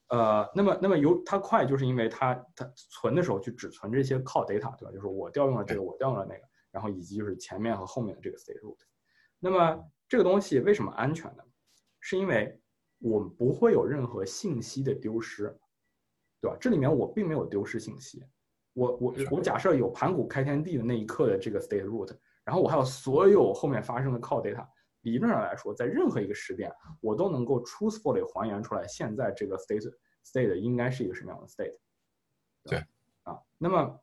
[0.07, 4.91] 呃，那么那么由它快，就是因为它它存的时候就只存这些靠 data，对吧？
[4.93, 6.41] 就是我调用了这个，我调用了那个。
[6.75, 8.77] 然后以及就是前面和后面的这个 state root，
[9.39, 11.43] 那么这个东西为什么安全呢？
[12.01, 12.59] 是因为
[12.97, 15.43] 我们不会有任何信息的丢失，
[16.41, 16.57] 对吧？
[16.59, 18.25] 这里面我并没有丢失信息，
[18.73, 24.67] 我我我假设有盘古开天地的那一刻的这个 state root，然后我还有所有后面发生的 call data，
[25.03, 29.89] 理论上来说，在任何一个时点，我都能够 truthfully 还原出来现在这个 state
[30.25, 31.79] state 应该是一个什么样的 state，
[32.65, 32.79] 对，
[33.23, 34.01] 啊，那么。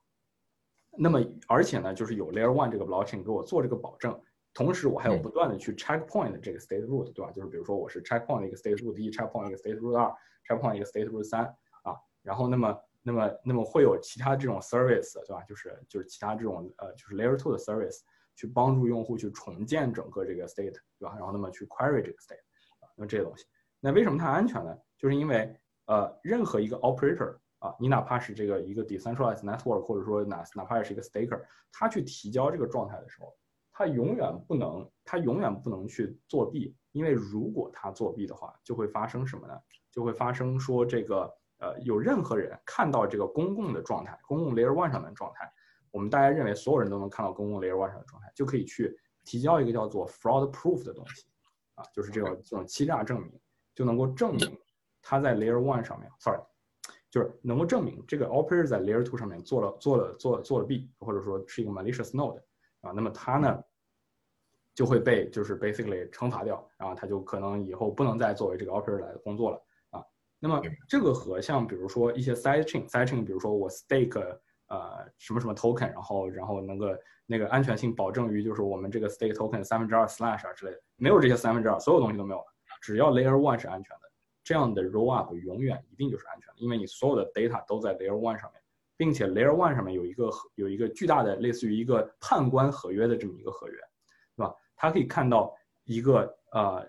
[0.98, 4.20] 那么，而且呢，就是有 Layer One 这个 blockchain 给我做这个保证，
[4.52, 7.33] 同时我还有不断的去 checkpoint 这个 state root，对吧？
[7.33, 10.14] 就是比如说我是 checkpoint 一个 state root 一，checkpoint 一个 state root 二
[10.46, 11.44] ，checkpoint 一个 state root 三
[11.85, 15.42] 啊，然后那么，那么，那么会有其他这种 service，对吧？
[15.44, 18.00] 就是就是其他这种呃，就是 Layer Two 的 service
[18.35, 21.14] 去帮助用户去重建整个这个 state，对吧？
[21.16, 22.42] 然后那么去 query 这个 state，
[22.81, 23.46] 啊，那么这些东西，
[23.81, 24.76] 那为什么它安全呢？
[24.98, 27.38] 就是因为呃，任何一个 operator。
[27.62, 33.33] 啊，你哪怕是这个一个 decentralized network，或者说哪哪怕是一个 staker，他去提交这个状态的时候，
[33.72, 39.57] 他永远不能，他永远不能去作弊，因为如果他作弊的话，就会发生什么呢？
[39.92, 45.48] 就会发生说这个呃，有任何人看到这个公共的状态，公共 layer one 上的状态，
[45.92, 51.27] 我们大家认为所有人都能看到公共 layer one 上的状态，就可以去提交一个叫做 fraud proof 的东西，
[51.77, 53.40] 啊，就是这种这种欺诈证明，
[53.72, 54.59] 就能够证明
[55.01, 56.40] 他在 layer one 上面，sorry。
[57.12, 62.40] 就是能够证明这个 operator 在 layer two 上面做了做了做做了 B，，或者说是一个 malicious node
[62.81, 63.62] 啊，那么它呢
[64.75, 70.03] 就会被就是 basically 惩罚掉，然后它就可能以后不能再作为这个 operator 来工作了啊。
[70.38, 74.18] 那么这个和像比如说一些 side chain side chain，比如说我 stake
[74.68, 76.87] 呃什么什么 token，然后然后能够
[77.27, 82.46] 那个安全性保证于就是我们这个 stake token 三分之二 slash 啊之类的，没有这些三分之二，所有东西都没有了，
[82.81, 84.12] 只要 layer one 是安全的。
[84.44, 88.61] 这样的 roll up 永远一定就是安全的，因为你所有的 data 都在 layer one 上面，
[88.96, 93.74] 并且 layer one 上面有一个有一个巨大的类似于一个判官合约的这么一个合约，
[94.37, 94.55] 对吧？
[94.74, 96.85] 它可以看到一个呃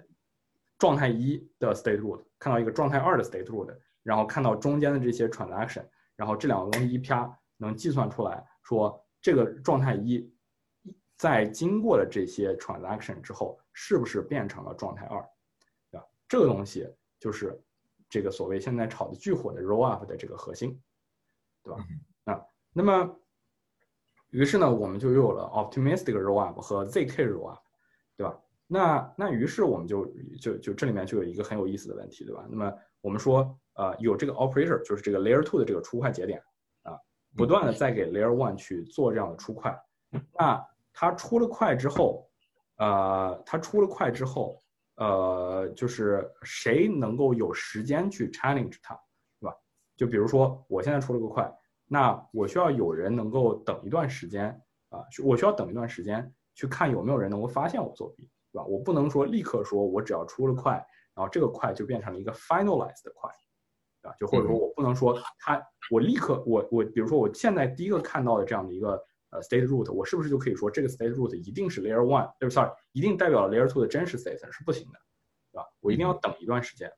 [0.80, 5.86] 状态一的 state root，看到一个状态二的 state root，然后看到中间的这些 transaction，
[6.16, 10.28] 然后这两个东西一啪能计算出来说这个状态一
[11.18, 15.22] 在经过了这些 transaction 之后是不是变成了状态二，
[15.92, 16.06] 对吧？
[16.28, 16.88] 这个东西。
[17.24, 17.58] 就是
[18.10, 20.78] 这个所谓现在炒的巨火的 roll up 的这个核心，
[21.64, 21.86] 对吧？
[22.26, 23.18] 啊，那么
[24.32, 27.62] 于是呢，我们就有了 optimistic roll up 和 zk roll up，
[28.18, 28.38] 对吧？
[28.68, 30.06] 那那于是我们就
[30.38, 32.46] 就就这里面就有一个很有意思的问题，对吧？
[32.50, 36.44] 那么我们说，呃，有这个 operator，就是这个 layer two 的这个出块节点
[36.82, 37.00] 啊，
[37.38, 39.74] 不断的在给 layer one 去做这样的出块，
[40.38, 42.30] 那它出了块之后，
[42.76, 44.62] 呃，它出了块之后，
[44.96, 48.94] 呃，就是谁能够有时间去 challenge 它，
[49.40, 49.56] 对吧？
[49.96, 51.52] 就比如说我现在出了个快，
[51.88, 54.50] 那我需要有人能够等一段时间
[54.90, 58.66] 啊，我需要等一段时间去看有没有人能够发现我作弊，对吧？
[58.66, 60.74] 我不能说立刻说我只要出了快，
[61.16, 63.30] 然后这个快就变成了一个 finalized 的快。
[64.04, 69.02] 啊，就或者说我不能说他，我立刻我我，比如说我现在第一个看到的这样的一个
[69.34, 75.00] 呃 state root，我是不是就可以说这个 state root 一定是 layer one，对不？sorry，一定代表了 layer two 的真实 state 是不行的，
[75.52, 75.66] 对吧？
[75.80, 76.92] 我一定要等一段时间，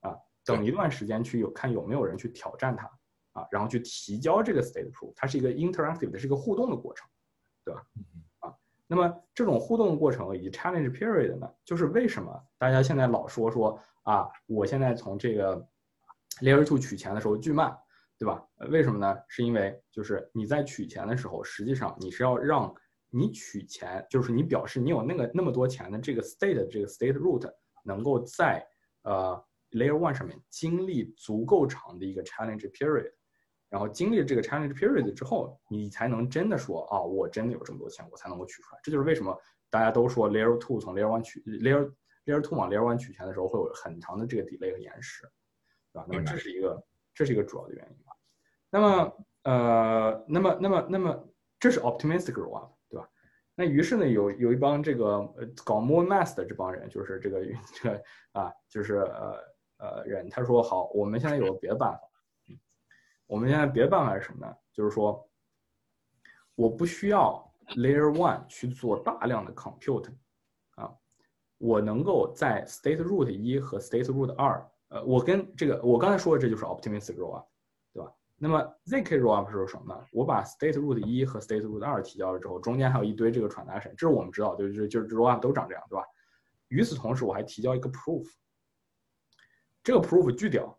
[0.00, 2.86] 啊，等一段时间去有看有没有人去挑战它，
[3.32, 7.08] 啊，然后去提交这个 state proof，它是一个 interactive 的，是一个互动的过程，
[7.64, 7.82] 对吧？
[8.38, 8.54] 啊，
[8.86, 15.66] 那么这种互动的过程以及 challenge period 呢，就是为什么大家现在老说说啊，我现在从这个
[16.40, 17.76] Layer two 取钱的时候巨慢，
[18.20, 18.46] 对吧？
[18.68, 19.16] 为什么呢？
[19.28, 22.70] 是因为就是你在取钱的时候，实际上你是要让
[23.08, 27.50] 你取钱，就是你表示你有那个那么多钱的这个 state 这个 state root
[27.82, 28.62] 能够在
[29.04, 33.10] 呃 Layer one 上面经历足够长的一个 challenge period，
[33.70, 38.80] 然后经历这个 challenge period 之后，你才能真的说啊，我真的有这么多钱，我才能够取出来。
[38.84, 39.34] 这就是为什么
[39.70, 41.90] 大家都说 Layer two 从 Layer one 取 Layer
[42.26, 45.26] Layer two 往 Layer one 取钱的时候会有很长的这个 delay 和延时。
[45.92, 46.06] 对吧？
[46.06, 48.09] 那么这是一个，这是一个主要的原因吧。
[48.70, 51.28] 那么，呃，那么，那么，那么，
[51.58, 53.08] 这是 optimistic rollup，对吧？
[53.54, 57.40] 那于是呢，有有一帮这个呃搞 more math 的这帮人，就是这个
[57.74, 58.02] 这个
[58.32, 59.36] 啊，就是呃
[59.78, 62.00] 呃人，他说好，我们现在有别的办法。
[63.26, 64.56] 我们现在别的办法是什么呢？
[64.72, 65.28] 就是说，
[66.56, 70.08] 我不需要 layer one 去做大量的 compute
[70.74, 70.92] 啊，
[71.58, 74.68] 我能够在 state root 一和 state root 二。
[74.88, 77.46] 呃，我跟这个我刚才说的这就是 optimistic rollup，
[78.42, 80.02] 那么 zk rollup 是什么呢？
[80.12, 86.04] 我把 state root 一和 state root 二提交了之后，中间还有一堆这个 transaction，这是我们知道，就是就是 rollup 都长这样，对吧？
[86.68, 88.26] 与此同时，我还提交一个 proof，
[89.82, 90.74] 这个 proof 巨屌，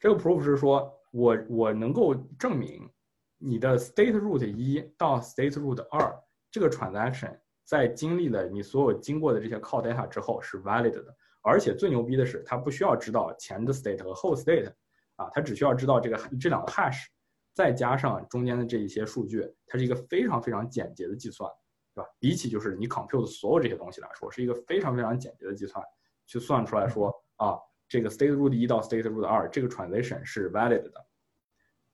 [0.00, 2.90] 这个 proof 是说我我能够证明
[3.36, 6.18] 你的 state root 一到 state root 二
[6.50, 11.14] 这个 transaction 在经历了你所有经过的这些 call data 之后是 valid 的。
[11.42, 14.72] 而且最牛逼的是，它不需要知道前的 state 和后 state，
[15.16, 17.06] 啊，它只需要知道这个这两个 hash，
[17.52, 21.50] 再加上中间的这一些数据，它是一个非常非常简洁的计算，
[21.94, 22.08] 对吧？
[22.18, 25.84] 比起就是你 compute 所有这些东西来说，是一个非常非常简洁的计算，
[26.26, 31.06] 去算出来说啊，这个 state root 一到 state root 二这个 transition 是 valid 的。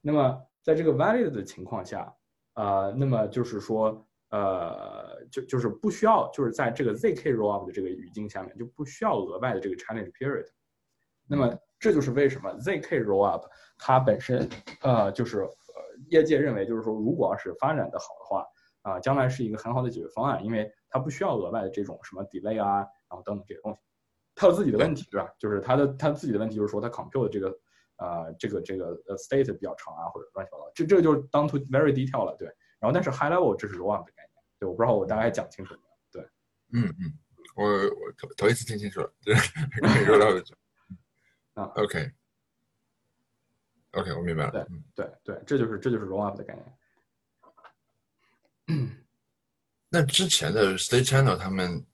[0.01, 2.15] 那么在这个 valid 的情况下，
[2.55, 4.07] 呃，那么就是说。
[4.33, 10.47] 呃，就就是不需要，就是在这个 zk rollup 的这个语境下面，就不需要额外的这个 challenge period。
[11.27, 13.43] 那么这就是为什么 zk rollup
[13.77, 14.49] 它本身，
[14.83, 15.51] 呃，就是呃，
[16.11, 18.47] 业界认为就是说，如果要是发展的好的话，
[18.83, 22.77] 啊，将来是一个很好的解决方案，因为它不需要额外的这种什么 delay 啊，
[23.09, 23.79] 然后等等这些东西。
[24.37, 25.29] 它有自己的问题，对吧？
[25.41, 27.49] 就是它的它自己的问题就是说，它 compute 这个，
[27.97, 30.71] 呃，这个这个呃 state 比较长啊，或者乱七八糟。
[30.77, 32.47] 这这就是 down to very detail 了，对。
[32.79, 34.45] 然后但是 high level 这是 rollup 的概念。
[34.61, 36.23] 对，我不知道我大概讲清楚没有？
[36.23, 36.31] 对，
[36.75, 37.13] 嗯嗯，
[37.57, 39.35] 我我头头一次听清楚了，对，
[39.83, 40.05] 可以
[41.55, 42.13] 啊，OK，OK，
[44.17, 44.51] 我明白了。
[44.51, 46.65] 对对对，这就是这就是 roll up 的概念。
[49.91, 51.85] 那之前的 state channel 他们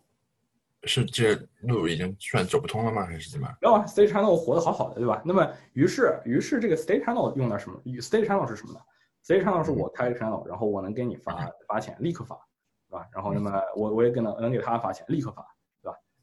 [0.85, 3.05] 是这路已经算走不通了吗？
[3.05, 3.49] 还是怎么？
[3.61, 5.21] 没有啊，state channel 活得好好的，对吧？
[5.25, 8.81] 那么于是于是这个 state channel 用的什么？state channel 是什么呢
[9.25, 12.38] ？state channel 是我开一个 channel，然后我能给你发发钱，立刻发。
[12.90, 13.07] 对吧？
[13.12, 15.44] 然后，那么我我也给能能给他发钱，立刻发？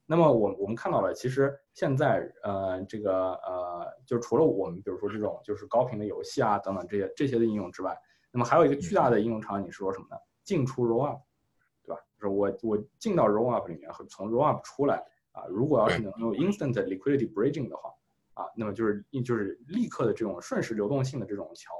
[0.05, 7.97] 那么我我们看到了，其实现在呃，这个呃，就除了我们比如说这种就是高频的游戏啊等等这些这些的应用之外，
[8.31, 10.15] 那么还有一个巨大的应用场景是说什么呢？
[10.43, 11.21] 进出 rollup，
[11.83, 12.01] 对吧？
[12.17, 17.89] 就是我我进到 rollup 里面和从 rollup 出来啊，如果要是能用 instant liquidity bridging 的话
[18.35, 21.73] 啊，那么就是就是立刻的这种瞬时流动性的这种桥，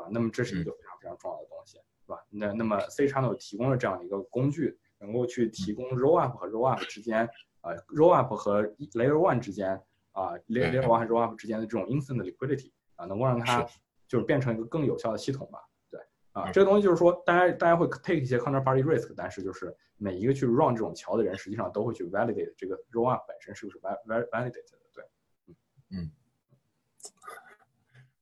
[0.00, 1.78] 啊，那么这是一个非常非常重要的东西。
[2.06, 2.22] 对吧？
[2.28, 7.26] 那那么 C channel 提供了这样的一个工具，能够去提供 rollup 和 rollup 之间，
[7.64, 9.70] 呃，rollup 和 layer one 之间，
[10.12, 13.66] 啊，layer layer one 和 rollup 之间的这种 instant liquidity，啊，能够让它
[14.06, 15.58] 就是变成一个更有效的系统吧？
[15.90, 15.98] 对，
[16.32, 24.78] 啊，这个东西就是说，大家大家会 take 一些 counterparty risk，但是就是每一个去 run 这种桥的人，实际上都会去 validate 这个 rollup 本身是不是 validate 的？
[24.92, 25.04] 对，
[25.46, 25.56] 嗯
[25.90, 26.10] 嗯，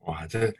[0.07, 0.53] 哇，这。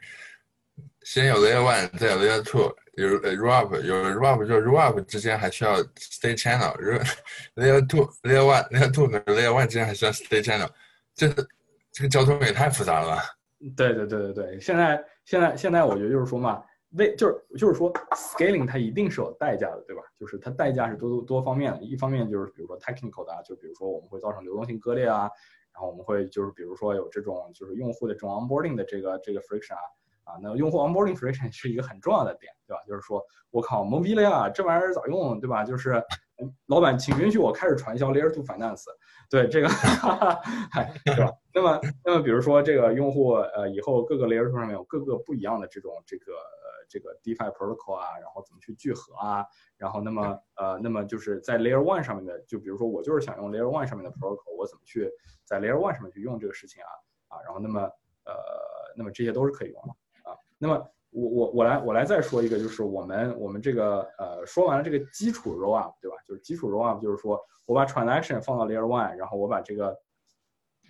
[1.03, 9.17] 先有 layer one，再有 layer two，有呃，roub 有 roub，就 roub 之间还需要 stay channel，layer two，layer one，layer two 和
[9.33, 10.69] layer one 之间还需要 stay channel，
[11.15, 11.27] 这
[11.91, 13.17] 这个交通也太复杂了。
[13.75, 20.03] 对对对对对，现在现在现在我觉得就是说嘛，为就是就是说，scaling 它一定是有代价的，对吧？
[20.19, 21.81] 就是它代价是多多多方面的。
[21.81, 25.21] 一方面就是比如说 technical 的，就比如说我们会造成流动性割裂啊，
[25.73, 29.81] 然后我们会就是比如说有这种就是用户的这种 onboarding 的这个这个 friction 啊
[30.23, 32.81] 啊，那用户 onboarding friction 是一个很重要的点，对吧？
[32.87, 33.21] 就是说
[33.51, 35.63] 我靠懵逼了呀这玩意儿咋用，对吧？
[35.63, 36.03] 就是
[36.67, 38.83] 老板，请允许我开始传销 layer two finance，
[39.29, 39.67] 对这个，
[41.15, 41.31] 对吧？
[41.53, 46.33] 那么那么比如说这个用户呃以后各个 layer two 上面有各个不一样的这种这个。
[46.89, 49.43] 这个 DeFi protocol 啊，然后怎么去聚合啊？
[49.77, 55.09] 然后那么呃，那么就是在 Layer One 上面的，就比如说我就是想用 Layer One 上面的 protocol，我怎么去
[55.43, 56.91] 在 Layer One 上面去用这个事情啊？
[57.35, 57.79] 啊，然后那么
[58.25, 58.35] 呃，
[58.95, 59.95] 那么这些都是可以用的。
[60.63, 66.15] 那么我我我来我来再说一个，就是我们我们这个呃说完了这个基础 Rollup 对吧？
[66.25, 67.37] 就是基础 Rollup 就是说
[67.67, 69.93] 我把 transaction 放到 Layer One，然后我把这个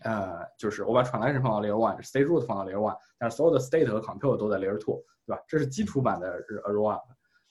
[0.03, 5.03] 呃就是我把 transaction 放到 Layer One，state root 放到 Layer One，但是所有的 state 和 compute 都在 Layer Two。
[5.25, 5.41] 对吧？
[5.47, 6.37] 这是基础版的
[6.73, 7.01] rollup。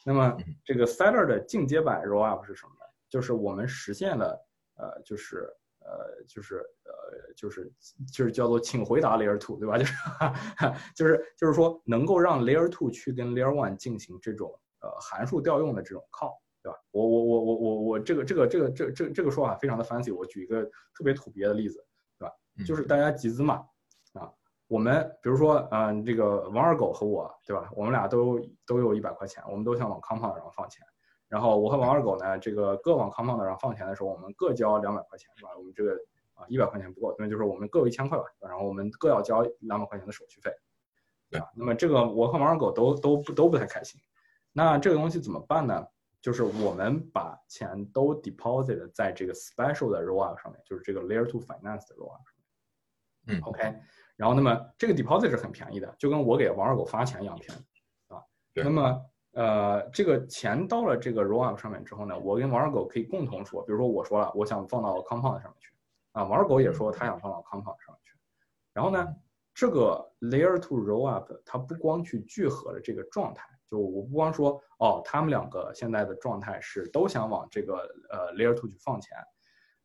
[0.05, 2.85] 那么这个 seller 的进阶版 rollup 是什么呢？
[3.09, 4.39] 就是我们实现了，
[4.77, 5.49] 呃，就是
[5.85, 7.73] 呃，就是呃，就是
[8.13, 9.77] 就是叫做请回答 layer two，对吧？
[9.79, 9.95] 就是
[10.95, 16.79] 就是就是说能够让 layer two 去跟 layer one 进行这种呃函数调用的这种 call，对吧？
[16.91, 20.15] 我我我我我我这个这个这个这这这个说法非常的 fancy。
[20.15, 20.65] 我举一个
[20.95, 21.85] 特别土鳖的例子，
[22.19, 22.35] 对吧？
[22.67, 23.67] 就是大家集资嘛。
[24.15, 24.33] 啊
[24.69, 27.69] 我们比如说，嗯，这个王二狗和我，对吧？
[27.77, 30.83] 我们俩都都有一百块钱，我们都想往 Compound 上放钱。
[31.33, 35.49] 然后我和王二狗呢，这个各往 Compound 上放钱的时候，我们各交两百块钱，是吧？
[35.57, 35.95] 我们这个
[36.35, 38.25] 啊一百块钱不够，那就是我们各有一千块吧。
[38.39, 40.53] 然后我们各要交两百块钱的手续费，
[41.31, 41.51] 对吧？
[41.57, 43.99] 那么这个我和王二狗都都不都不太开心。
[44.53, 45.83] 那这个东西怎么办呢？
[46.21, 53.39] 就是我们把钱都 deposit 在这个 special 的 rollup 上面，就是这个 Layer Two Finance 的 rollup 上面。
[53.39, 53.75] 嗯，OK。
[54.17, 57.63] 然后，那么这个 deposit 是很便宜的，就跟我给王二狗发钱一样便宜，
[58.13, 58.23] 啊。
[58.55, 65.73] 那么，呃，这个钱到了这个 rollup 上面之后呢，我跟王二狗可以共同说，比如说我说了，我想放到 compound 上面去，
[66.13, 68.15] 啊，王二狗也说他想放到 compound 上面去。
[68.73, 69.09] 然后呢，
[69.55, 77.77] 这个 layer two rollup 它不光去聚合了这个状态，就我不光说哦，他们两个现在的状态是都想往这个
[78.11, 79.17] 呃 layer two 去放钱，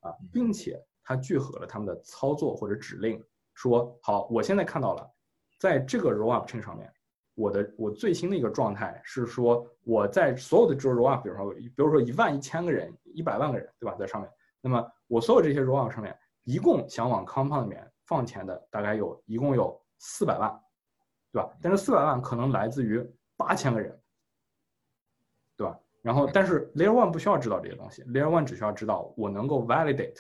[0.02, 3.24] 啊，并且它聚合了他们的操作或者指令。
[3.54, 5.10] 说好，我现在看到了，
[5.58, 6.94] 在这个 rollup chain 上面，
[7.38, 14.30] 我的我最新的一个状态是说，我在所有的这个 rollup，比如说比如说一万一千个人，一百万个人，对吧，在上面，
[14.60, 20.60] 那么我所有这些 rollup 上面，一共想往 compound 里面放钱的，大概有一共有四百万，
[21.32, 21.48] 对吧？
[21.62, 24.02] 但是四百万可能来自于八千个人，
[25.56, 25.80] 对吧？
[26.02, 30.18] 然后，但是 layer one 不需要知道这些东西，layer one 只需要知道我能够 validate，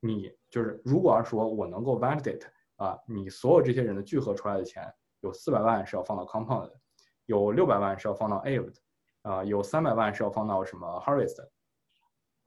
[0.00, 2.42] 你就是如果要说我能够 validate。
[2.76, 4.92] 啊，你所有这些人的聚合出来的钱，
[5.22, 6.80] 有四百万是要放到 Compound 的，
[7.26, 8.80] 有六百万是要放到 Aave 的，
[9.22, 11.50] 啊，有三百万是要放到什么 Harvest 的。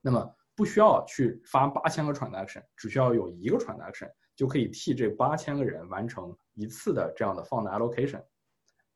[0.02, 8.24] 那么不需要去发八千个 transaction，只需要有一个 transaction 就可以替这八千个人完成一次的这样的放的 allocation，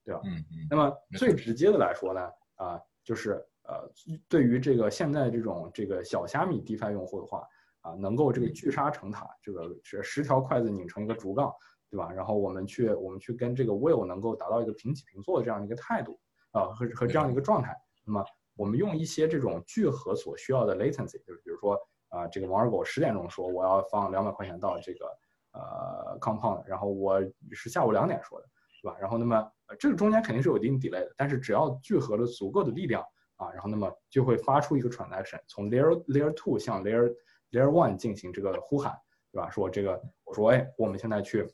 [0.06, 0.22] 对吧？
[0.24, 0.68] 嗯嗯。
[0.70, 2.22] 那么最直接的来说呢，
[2.56, 3.92] 啊，就是呃，
[4.28, 7.48] 对于这个现在这种这个小虾米 DeFi 用户的话。
[7.82, 11.50] 啊，能够这个聚沙成塔，这个是十条筷子拧成一个竹杠，
[11.90, 12.12] 对吧？
[12.12, 16.20] 然后我们去，我们去跟这个 Will 能够达到一个平起平坐的这样一个态度，
[16.52, 17.76] 啊，和和这样的一个状态。
[18.06, 18.24] 那么
[18.56, 21.78] 我们用一些这种聚合所需要的 latency，就是比如说
[22.10, 25.06] 啊，这个王二狗十点钟说我要放两百块钱到这个
[25.54, 27.22] 呃 Compound，然后我
[27.52, 28.48] 是下午两点说的，
[28.84, 28.98] 对吧？
[29.00, 33.04] 然后那么这个中间肯定是有一定 delay 的，但是只要聚合了足够的力量
[33.38, 37.14] 啊，然后那么就会发出一个 transaction，从 layer layer two 向 layer
[37.52, 38.96] Layer One 进行这个呼喊，
[39.32, 39.50] 对吧？
[39.50, 41.52] 说这个，我说，哎，我们现在去，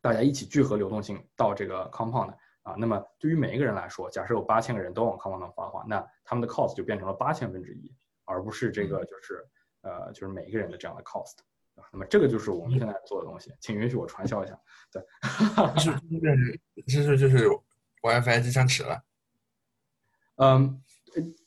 [0.00, 2.74] 大家一起聚合流动性到这个 Compound 啊。
[2.78, 7.94] 那么对于每一个人来说，假设有八千个人都往 Compound 发的话，那他们的 cost 就变成了八千分之一，
[8.24, 9.46] 而不是这个就是
[9.82, 11.36] 呃就是每一个人的这样的 cost。
[11.92, 14.58] 那么这个就是我们现在做的东西，请允许我传销一下。
[14.92, 15.02] 对，
[15.78, 15.92] 是
[16.86, 17.48] 就是就是就是
[18.02, 19.02] WiFi 机箱尺了。
[20.36, 20.82] 嗯。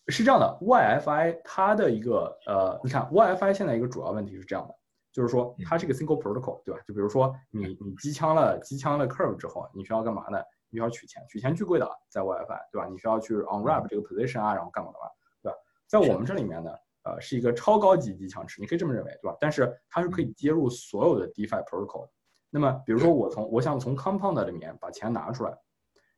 [0.07, 4.75] 是这样的，YFI 它的一个呃，你看 YFI 现在一个主要问题是这样的，
[5.11, 6.81] 就是说它是一个 single protocol，对吧？
[6.87, 10.37] 就比如说你你机枪了机枪了 curve 之后，你需要干嘛呢？
[10.69, 12.87] 你需要取钱，取钱巨贵的，在 WiFi，对吧？
[12.87, 15.07] 你需要去 unwrap 这个 position 啊，然后干嘛干嘛，
[15.41, 15.57] 对吧？
[15.87, 16.71] 在我们这里面呢，
[17.03, 19.35] 呃，是一个超高级机枪池，你可以这么认为，对吧？
[19.39, 22.11] 但是它是可以接入所有的 DeFi protocol 的。
[22.49, 25.57] 那么比如说我从我想从 Compound 里面把钱拿出来。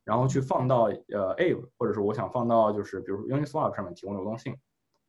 [0.06, 0.82] 然后去放到
[1.14, 4.54] 呃 Aave，或者是我想放到就是比如说 Uniswap 上面提供流动性，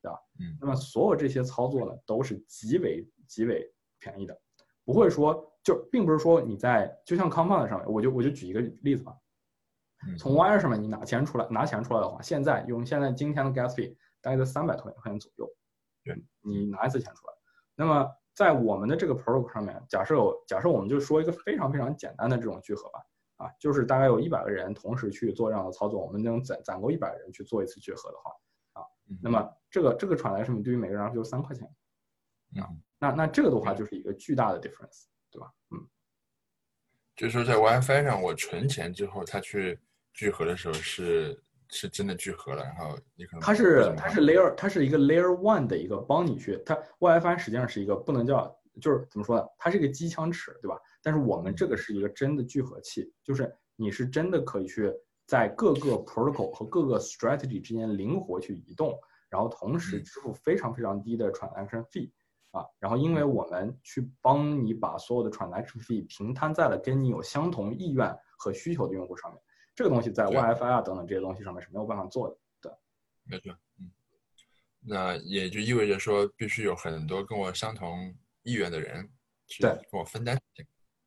[0.00, 0.16] 对吧？
[0.38, 0.56] 嗯。
[0.60, 4.38] 那么所有这些操作呢，都是极为极为便宜的，
[4.84, 9.16] 不会说就并不是说你在就像 Compound 上面，我就我就举一个例子吧。
[10.18, 15.48] 从 Wire 上面你拿钱出来，拿钱出来的话，现在用现在今天的 Gas fee 大概在三百块钱左右。
[16.04, 17.32] 对，你拿一次钱出来。
[17.74, 23.00] 那么在我们的这个 Program 上面，假设有假设我们就说一个非常非常简单的这种聚合吧，
[23.36, 28.30] 啊，就是大概有一百个人同时去做这样的操作，我们能攒攒够一百人去做一次聚合的话，
[28.82, 28.84] 啊，
[29.22, 31.66] 那么这个这个传来上面对于每个人就三块钱。
[32.60, 35.50] 啊，那那这个的话就是一个巨大的 difference，对吧？
[35.70, 35.88] 嗯，
[37.16, 39.78] 就是说在 WiFi 上我存钱之后，它去
[40.12, 49.46] 聚合的时候是是真的聚合了，然后你可能它是它是 layer，它是一个 layer one 的一个帮你去，它 WiFi 实际上是一个不能叫就是怎么说呢？
[49.58, 50.78] 它是一个机枪尺，对吧？
[51.02, 54.92] 但是我们这个是一个真的聚合器，就是你是真的可以去
[55.26, 58.98] 在各个 protocol 和各个 strategy 之间灵活去移动，
[59.28, 62.10] 然后同时支付非常非常低的 transaction fee。
[62.54, 69.42] 啊，然后因为我们去帮你把所有的 transaction fee 平摊在了跟你有相同意愿和需求的用户上面，
[69.74, 72.38] 这个东西在 WiFi 啊等等这些东西上面是没有办法做的。
[72.60, 72.72] 对，
[73.24, 73.90] 没错，嗯，
[74.80, 79.10] 那也就意味着说，必须有很多跟我相同意愿的人
[79.48, 80.40] 去对跟我分担。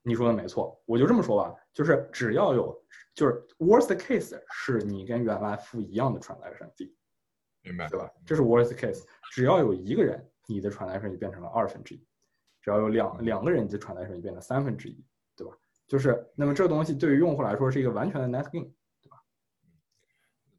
[0.01, 2.77] 你说的没错，我就这么说吧，就是只要有，
[3.15, 6.93] 就是 worst case 是你跟原来付一样的 transaction fee，
[7.61, 7.87] 明白？
[7.87, 8.11] 对吧？
[8.25, 10.29] 这是 worst case，只要有一个人。
[10.47, 12.03] 你的传来顺序变成了二分之一，
[12.61, 15.53] 只要有两两个人，你的传来顺序变成三分之一，对吧？
[15.87, 18.63] 就是那么这个东西对于用户来说是一个完全的 net gain，
[19.01, 19.17] 对吧？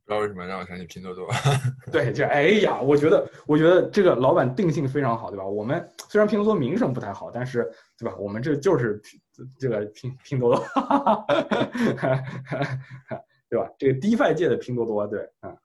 [0.05, 1.27] 不知道为什么让我想起拼多多。
[1.93, 5.45] 对，这哎呀，我觉得我觉得这个老板定性非常好，对吧？
[5.45, 8.15] 我们虽然拼多多名声不太好，但是对吧？
[8.17, 9.01] 我们这就是
[9.59, 10.65] 这个拼拼多多，
[13.51, 13.71] 对吧？
[13.79, 15.57] 这个 DeFi 界的拼多多，对，嗯。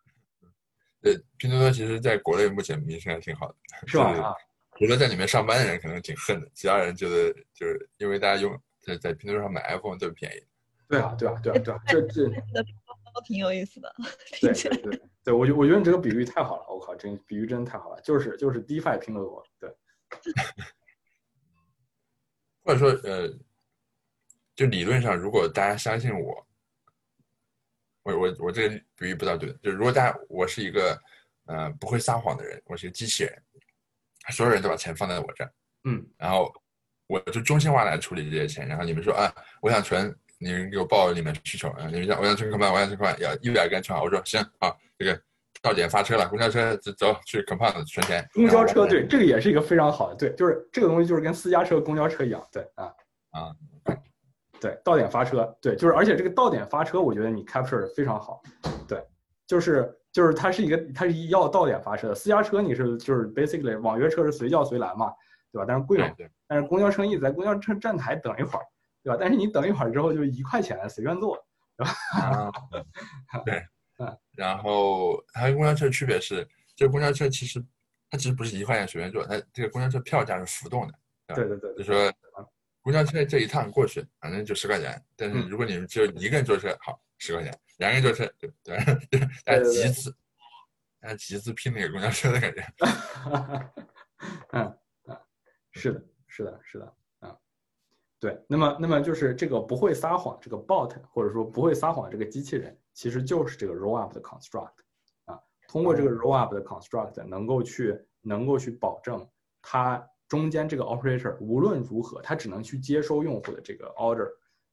[1.03, 4.33] 对，拼多多其实在国内目前名声还挺好的，是吧？
[4.79, 10.41] 除了在里面上班的人可能挺恨的，其他人觉得就是因为大家用在在拼多多上买 iPhone 特别便宜。
[10.87, 12.33] 对啊，对啊，对啊，对啊，这这都
[13.25, 13.93] 挺有意思的。
[14.39, 19.69] 对对对，对我觉我觉得你这个比喻太好了，我靠，真比喻真的太好了，就是就是 DeFi 拼多多，对。
[22.63, 23.27] 或者说呃，
[24.55, 26.47] 就理论上，如果大家相信我。
[28.03, 31.01] 我我我这个比喻不大对，就如果大家我是一个，
[31.45, 33.43] 呃，不会撒谎的人，我是一个机器人，
[34.31, 35.51] 所有人都把钱放在我这儿，
[35.85, 36.53] 嗯，然后
[37.07, 45.21] 我就中心化来处理这些钱，然后你们说啊，我想存，你们给我报你们需求啊，你们想我想存可 o 我想存 c 要一百个人存好，我说行啊，这个
[45.61, 52.93] 到点发车了，公交车走去 Compound 存钱，公交车对，这个也是一个非常好的，对，就是这个东西就是跟私家车、公交车一样，对啊。
[53.31, 53.55] 啊。
[54.63, 58.41] 对，到点发车，对，就是，而且这个到点发车，我觉得你 capture 的非常好，
[58.87, 59.05] 对，
[59.45, 62.15] 就是就是它是一个，它是要到点发车的。
[62.15, 65.11] 私家车你是就是 basically 网约车是随叫随来嘛，
[65.51, 65.65] 对吧？
[65.67, 66.09] 但是贵嘛，
[66.47, 68.63] 但是公交车你在公交车站台等一会儿，
[69.03, 69.17] 对吧？
[69.19, 71.37] 但是你等一会儿之后就一块钱随便坐，
[71.75, 72.51] 对吧？
[73.43, 73.61] 对，
[73.99, 77.61] 嗯，然后还有公交车区别是，这个公交车其实
[78.09, 80.93] 它其实不是一块钱随便坐，它这个公交车票价是浮动的，
[81.35, 82.09] 对对对，就说。
[82.83, 85.01] 公交车这一趟过去，反正就十块钱。
[85.15, 88.51] 但是如果你们只有一个人坐车，好，十块钱；两个人坐车，对
[89.09, 90.13] 对，大家集资，
[90.99, 92.61] 大家集资拼那个公交车的感觉。
[94.51, 95.17] 嗯嗯，
[95.71, 97.37] 是的，是的，是的，嗯，
[98.19, 98.37] 对。
[98.49, 104.73] 那么，那么就是这个不会撒谎这个 bot，或者说不会撒谎这个机器人，其实就是这个 roll up 的 construct
[105.23, 105.39] 啊。
[105.69, 109.25] 通过这个 roll up 的 construct，能够去能够去保证
[109.61, 110.05] 它。
[110.33, 114.27] 中间这个 operator 无论如何，它只能去接收用户的这个 order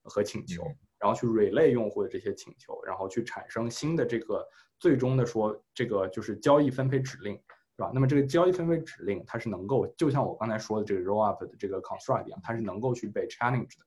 [0.05, 0.65] 和请求，
[0.99, 4.43] 然后去 relay 用户的这些请求，然后去产生新的这个
[4.79, 7.35] 最终的说这个就是交易分配指令，
[7.77, 7.91] 是吧？
[7.93, 13.85] 那么这个交易分配指令它是能够就像我刚才说的这个 roll up 的这个 construct 一样，它是能够去被 challenge 的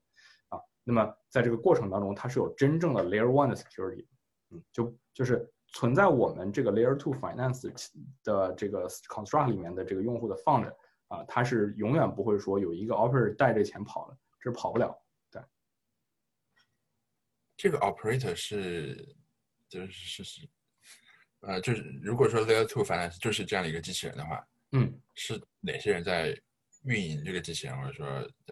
[0.50, 0.60] 啊。
[0.84, 4.06] 那么在这个过程当中，它是有真正的 layer one 的 security，
[4.52, 7.68] 嗯，就就是存在我们这个 layer two finance
[8.22, 10.72] 的这个 construct 里面的这个用户的 fund。
[11.08, 14.96] 啊，他是永远不会说有一个 operator 带着钱跑了，这是跑不了。
[15.30, 15.42] 对，
[17.56, 19.14] 这个 operator 是
[19.68, 20.48] 就是是是，
[21.40, 26.36] 呃，就是如果说 layer two finance 就是这样的一个机器人的话，嗯，是哪些人在
[26.84, 28.06] 运营这个机器人，或者说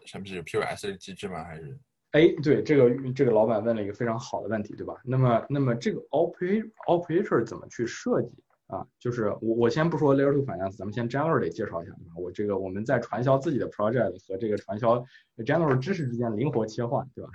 [0.06, 1.42] 上面是有 POS 的机制吗？
[1.44, 1.78] 还是？
[2.12, 5.00] 哎，对，这个这个老板问了一个非常好的问题，对吧？
[5.02, 8.28] 那么那么这个 operator operator 怎么去设计？
[8.68, 15.04] 啊，就是我我先不说 layer two finance，咱们先 generally 介绍一下，我这个我们在传销自己的 project 和这个传销
[15.38, 17.30] general 知识之间灵活切换，对吧？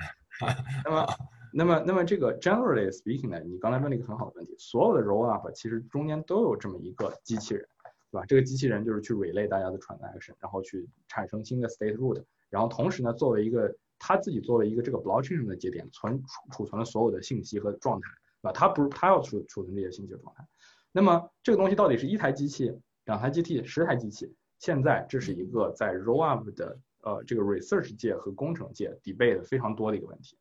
[0.83, 1.07] 那么
[1.53, 7.67] 那么那么这个 generally speaking 呢，你刚才问了一个很好的问题，所有的 roll up 其实中间都有这么一个机器人，
[8.11, 8.25] 对吧？
[8.27, 18.07] 这个机器人就是去 relay 大家的 transaction，然后去产生新的 state root，然后同时呢，作为一个它自己作为一个这个 blockchain 上的节点，存储储存了所有的信息和状态，
[18.41, 18.51] 对吧？
[18.51, 20.45] 它不是它要储储存这些信息和状态。
[20.91, 22.75] 那么这个东西到底是一台机器、
[23.05, 24.33] 两台机器、十台机器？
[24.59, 30.37] 现在这是一个在 rollup 的呃这个 research 界和工程界 debate 非常多的一个问题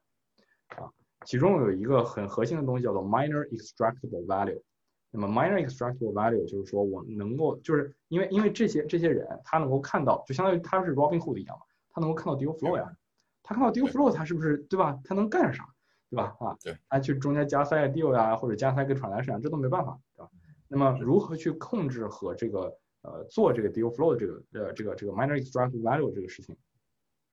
[0.69, 0.89] 啊。
[1.27, 4.63] 其中有一个很核心的东西叫做 minor extractable value。
[5.11, 12.91] 那么 minor extractable value 就是说我能够就是因为因为这些这些人他能够看到，就相当于他是 Robinhood 一样嘛，他能够看到 deal flow 呀，
[13.43, 14.99] 他看到 deal flow 他是不是对吧？
[15.05, 15.69] 他能干啥？
[16.11, 16.37] 对吧？
[16.41, 20.31] 啊，对，他去中间加塞 deal 呀，或者加塞个 transaction，这都没办法，对吧？
[20.69, 26.57] 那么如何去控制和这个呃做这个 deal flow 的这个呃这个这个 minor extractable value 这个事情，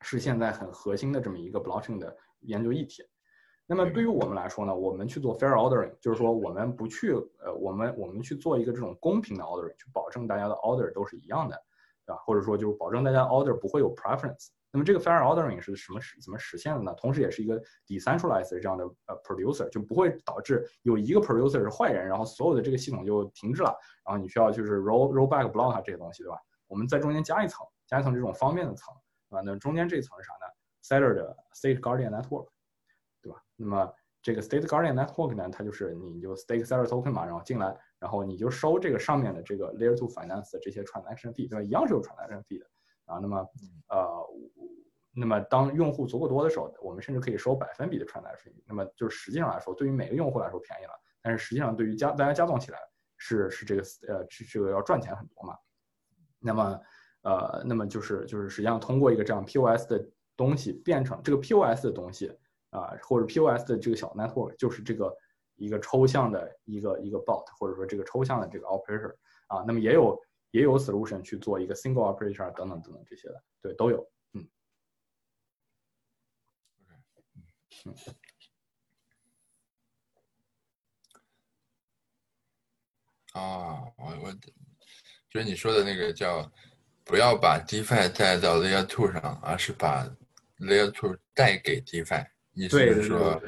[0.01, 3.03] 是现在很核心的这么一个 blockchain 的研究议题。
[3.65, 11.63] 那么对于我们来说呢，我们去做 fair ordering，就是说我们不去呃，我们我们去做一个这种公平的 ordering，去保证大家的 order 都是一样的，
[12.05, 12.21] 对吧？
[12.25, 14.49] 或者说就是保证大家 order 不会有 preference。
[14.71, 16.93] 那么这个 fair ordering 是什么实怎么实现的呢？
[16.95, 23.69] 同时也是一个 decentralized 这样的呃 producer，就不会导致有一个 producer 是坏人，然后所有的这个系统就停滞了，
[24.05, 26.37] 然后你需要就是 roll roll back block 这些东西，对吧？
[26.67, 28.93] 我们在中间加一层，加一层这种方便的层，
[29.29, 30.51] 啊，那中间这层是啥呢
[30.83, 32.47] ？Seller 的 state guardian network。
[33.21, 33.41] 对吧？
[33.55, 37.73] 那么这个 State Guardian Network 呢，它就是你就 stake Seller Token 嘛，然后进来，
[38.03, 41.61] 然后你就收这个上面的这个 Layer Two Finance 的这些 Transaction Fee，对吧？
[41.61, 42.65] 一样是有 Transaction Fee 的
[43.05, 43.17] 啊。
[43.21, 43.47] 那么
[43.87, 44.27] 呃，
[45.13, 48.61] 那么当用户足够多的时候，我们甚至可以收百分比的 Transaction Fee。
[48.67, 50.91] 那么就是实际上来说，对于每个用户来说便宜了，
[51.21, 52.79] 但是实际上对于加大家加总起来
[53.15, 55.55] 是是这个呃是这个要赚钱很多嘛。
[56.39, 56.81] 那么
[57.21, 62.37] 呃，那么就是就是实际上通过一个这样 POS 的东西变成这个 POS 的东西。
[62.73, 65.15] 啊，或者 POS 的这个小 network 就是这个
[65.55, 69.15] 一个抽象的一个一个 bot，或者说这个抽象的这个 operator
[69.47, 70.19] 啊，那么也有
[70.51, 74.47] 也有 solution 去做一个 single operator 等等等等这些的，对，都有，嗯。
[77.85, 77.95] 嗯。
[83.33, 84.31] 啊，我我
[85.29, 86.51] 就是你说的那个叫
[87.03, 90.05] 不要把 DeFi 带到 Layer Two 上，而是把
[90.59, 92.27] Layer Two 带给 DeFi。
[92.53, 93.41] 意思是说，啊，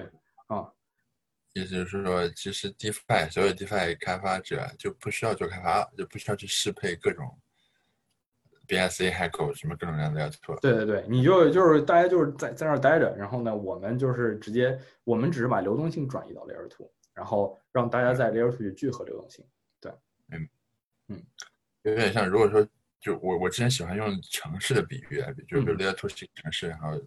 [1.55, 7.25] 意思就是说，其实 DeFi 所有 DeFi 开发者就不需要做开发了，就不需要去适配各种
[8.67, 19.45] BSC、Hackle 什么各种各样的 Layer 对对对，你就就是大家就是在在那儿待着，然后呢，我们就是直接，我们只是把流动性转移到 Layer Two，然后让大家在 Layer Two 去聚合流动性。
[19.79, 19.93] 对，
[20.31, 20.49] 嗯
[21.07, 21.23] 嗯，
[21.83, 22.67] 有点像，如果说
[22.99, 27.01] 就我我之前喜欢用城市的比喻来比，就是 Layer Two 是城市，然后。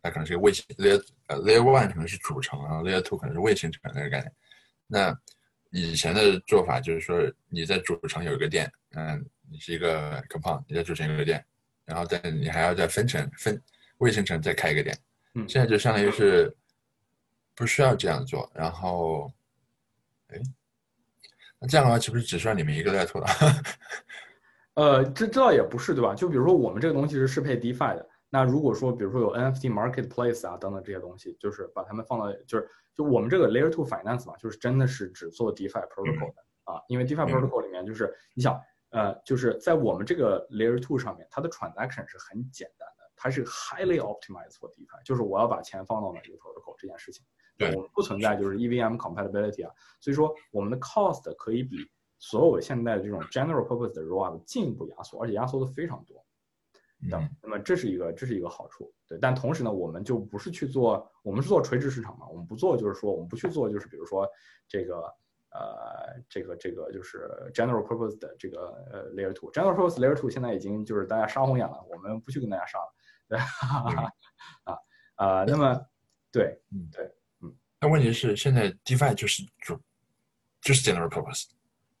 [0.00, 4.32] 它可能是个卫星，layer 呃 layer one 可能是主城，然后 layer two 可能是卫星城那个概念。
[4.86, 5.18] 那
[5.70, 11.44] 以前的做法就是说，你在主城有一个店，嗯，你是一个 compound，你在主城有一个店，
[11.84, 13.60] 然后但你还要在分城分
[13.98, 14.96] 卫星城再开一个店。
[15.34, 16.56] 嗯，现在就相当于是
[17.54, 18.50] 不需要这样做。
[18.54, 19.30] 然后，
[20.28, 20.38] 哎，
[21.58, 23.26] 那这样的话岂不是只需要你们一个 layer 了？
[24.74, 26.14] 呃，这这倒也不是，对吧？
[26.14, 28.08] 就比如说我们这个东西是适配 DeFi 的。
[28.30, 38.60] 那如果说，比如说有 NFT marketplace 啊等等这些东西，就是把它们放到，就是就我们这个 Layer Two Finance 嘛，就是真的是只做 DeFi protocol 的啊，因为 DeFi protocol 里面就是你想，
[38.90, 47.24] 呃，就是在我们这个 Layer Two 上面，它的 transaction 是很简单的，它是 highly optimized for DeFi，就是我要把钱放到哪个 protocol 这件事情，
[47.56, 51.76] 对，我们不存在就是 EVM compatibility 啊，所以说我们的 cost 可以比
[52.18, 56.22] 所有现在的这种 general purpose 的 rollup 进一步压缩，而且压缩的非常多。
[57.10, 59.16] 等，那么这是一个，这是一个好处，对。
[59.20, 64.28] 但同时呢，我们就不是去做，我们是做垂直市场嘛，我们不做，就是说，我们不去做，就是比如说
[64.66, 64.96] 这个，
[65.50, 72.92] 呃，这个这个就是 general purpose 的这个呃 layer two，general purpose layer two 现在已经就是大家杀红眼了，我们不去跟大家杀了，
[73.28, 73.38] 对，
[74.64, 74.78] 啊
[75.14, 75.80] 啊，那么
[76.32, 77.04] 对，嗯对，
[77.42, 77.54] 嗯。
[77.78, 79.80] 但问题是，现在 DeFi 就是就
[80.60, 81.46] 就是 general purpose，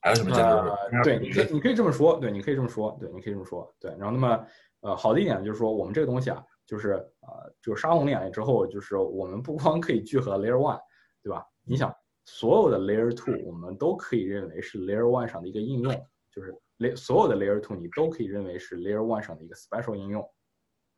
[0.00, 1.04] 还有什么 general？
[1.04, 3.92] 对，你可以你可以这么说，对，你可以这么说，对，你可以这么说，对。
[3.92, 4.44] 然后那么。
[4.80, 10.80] 呃，好的一点就是说，我们这个东西啊，就是呃，就是杀红眼了之后，就是我们不光可以聚合 Layer One，
[11.20, 11.44] 对吧？
[11.64, 11.92] 你想，
[12.24, 20.30] 所有的 Layer Two，我们都可以认为是 Layer One 上的一个应用，就是雷所有的 Layer Two，你都可以认为是 Layer One 上的一个 special 应用。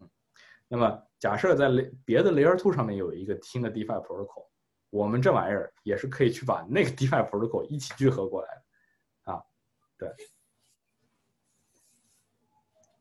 [0.01, 0.11] 嗯，
[0.69, 1.71] 那么假设在
[2.05, 4.47] 别的 Layer Two 上面有一个新的 DeFi protocol，
[4.91, 8.49] 我们这玩意儿也是可以去把那个 DeFi protocol 一起聚合过来
[9.25, 9.43] 的啊，
[9.97, 10.13] 对，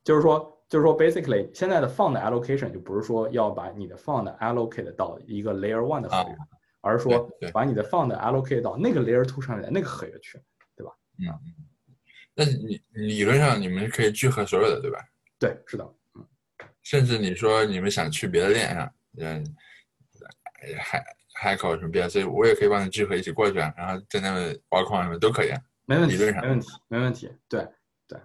[0.05, 0.55] 就是说。
[0.70, 6.47] 就是说，basically，现在的 fund allocation 就不是说要把你的 fund allocate 到一个 layer one 的合约上，
[6.82, 10.39] 而是说把你的 fund allocate 到那个 layer two 上面的那个合约去，
[10.76, 10.93] 对吧？
[11.17, 11.26] 嗯，
[12.36, 14.99] 那你理论上你们可以聚合所有的，对吧？
[15.39, 16.26] 对，是的，嗯。
[16.84, 19.43] 甚至你说你们想去别的链上，嗯，
[20.80, 21.03] 海
[21.34, 25.59] 海口什么 BSC，我也可以帮你聚合一起过去啊，然后在那个挖矿什么都可以啊。
[25.86, 27.32] 没问题，理论上没问题，没问题。
[27.47, 27.67] 对
[28.07, 28.20] 对，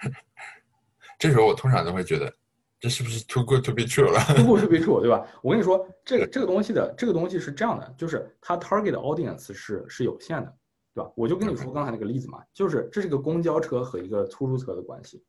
[1.18, 2.32] 这时候我通常都会觉得，
[2.78, 5.26] 这是不是 too good to be true 了？too good to be true，对吧？
[5.42, 10.54] 我跟你说，这个这个东西的这个东西是这样的，就是它 target audience 是是有限的，
[10.94, 11.10] 对吧？
[11.16, 15.24] 我就跟你说刚才那个例子嘛，就是这是个公交车和一个出租车的关系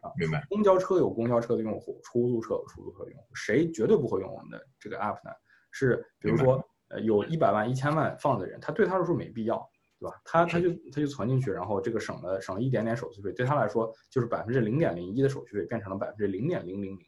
[0.00, 0.10] 啊。
[0.16, 0.44] 明白。
[0.48, 5.30] 公交车有公交车的用户，出租车有出租车的用户，谁绝对不会用我们的这个 app 呢？
[5.70, 9.70] 是比如说，呃，有一百万、一千万放的人，他对他来说没必要。
[10.00, 10.18] 对吧？
[10.24, 17.06] 他他就他就存进去，然后这个省了省了一点点手续费，对他来说就是百分之零点零一的手续费变成了百分之零点零零零，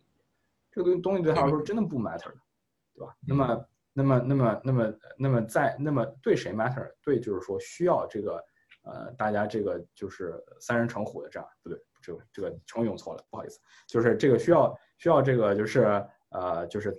[0.70, 2.36] 这个东东西对他来说真的不 matter 的，
[2.94, 3.16] 对吧？
[3.26, 6.86] 那么那么那么那么那么在那么对谁 matter？
[7.02, 8.44] 对，就是说需要这个
[8.82, 16.90] 呃大家这个就是三人成虎的这样，不对，这个这个成语用错了，不好意思，就是这个需要需要这个就是呃就是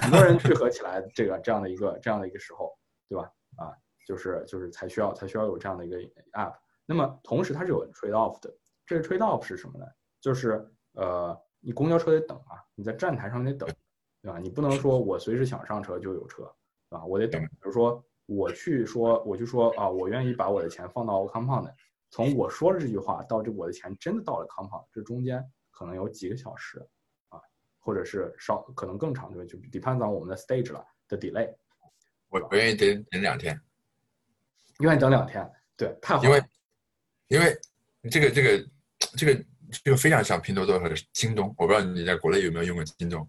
[0.00, 2.76] 很多人聚合起来这个这样的一个这样的一个时候，
[3.08, 3.30] 对吧？
[3.56, 3.70] 啊。
[4.06, 5.98] 就是就是才需要才需要有这样的一个
[6.32, 6.54] app，
[6.86, 9.84] 那么同时它是有 trade off 的，这个 trade off 是什么呢？
[10.20, 13.68] 就是呃你公交车得等啊，你在站台上得等，
[14.22, 14.38] 对吧？
[14.38, 16.44] 你不能说我随时想上车就有车，
[16.88, 17.04] 对吧？
[17.04, 17.42] 我得等。
[17.42, 21.68] 比如说我去说我去说啊，我愿意把我的钱放到 compound，
[22.10, 26.78] 从我说了这句话到这我的钱真的到了 compound，这中间可能有几个小时
[27.28, 27.40] 啊，
[27.80, 29.48] 或者是稍可能更长，对吧？
[29.48, 31.52] 就 depends on 我们的 stage 了的 delay。
[32.28, 33.60] 我我愿意等等两天。
[34.80, 36.22] 愿意等两天，对，太好。
[36.24, 36.42] 因为，
[37.28, 37.58] 因为
[38.10, 38.68] 这个这个
[39.16, 39.44] 这个
[39.84, 43.28] 这个非常像拼多多和京东，我不知道你在国内有没有用过京东？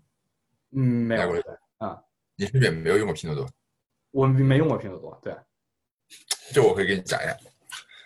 [0.71, 1.31] 嗯，没有。
[1.77, 1.97] 啊，
[2.35, 3.49] 你是不是也没有用过拼多多？
[4.11, 5.35] 我没用过拼多多，对。
[6.51, 7.37] 这我可以给你讲一下，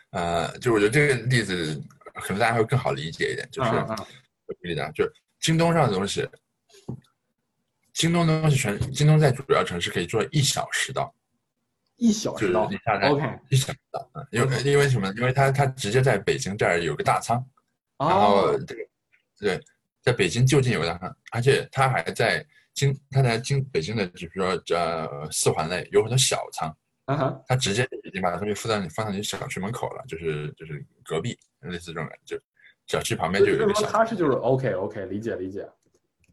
[0.10, 1.80] 呃，就我觉得这个例子
[2.16, 6.28] 可能大家会更好理解一点，就是我举例子，就是京东上的东西，
[7.94, 11.14] 京东的东西全，京东在主要城市可以做一小时到。
[12.02, 15.08] 一小时到，OK，一小时到，嗯，因为因为什么？
[15.18, 17.46] 因为他他直接在北京这儿有个大仓，
[18.00, 18.82] 然后这个
[19.38, 19.62] 对，
[20.02, 22.44] 在北京就近有个大仓，而且他还在
[22.74, 26.76] 京，他在京北京的，就比如说呃四环内有很多小仓，
[27.06, 32.36] 嗯哼，他直接已经把东西放在放到你小区门口了，就是就是隔壁，类似这种感觉，
[32.88, 35.70] 小区旁边就有一个小，他是就是 OK OK，理解理解，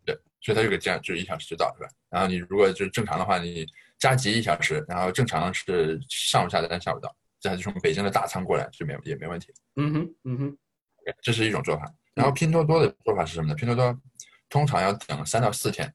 [0.06, 1.90] 对，所以他这个这样，就是一小时就到，是吧？
[2.08, 3.66] 然后你如果就是正常的话，你。
[3.98, 9.52] 加急一小时，然后正常是上午下单，下午到，这还是从北京的大仓过来，就没也没问题。
[9.74, 10.58] 嗯哼，嗯哼，
[11.20, 11.92] 这是一种做法。
[12.14, 13.54] 然后拼多多的做法是什么呢？
[13.54, 14.00] 拼多多
[14.48, 15.92] 通常要等三到四天，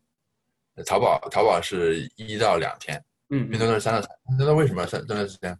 [0.85, 4.09] 淘宝淘宝是一到两天，嗯，拼多多是三到三。
[4.27, 5.57] 拼多多为什么要三三到四天？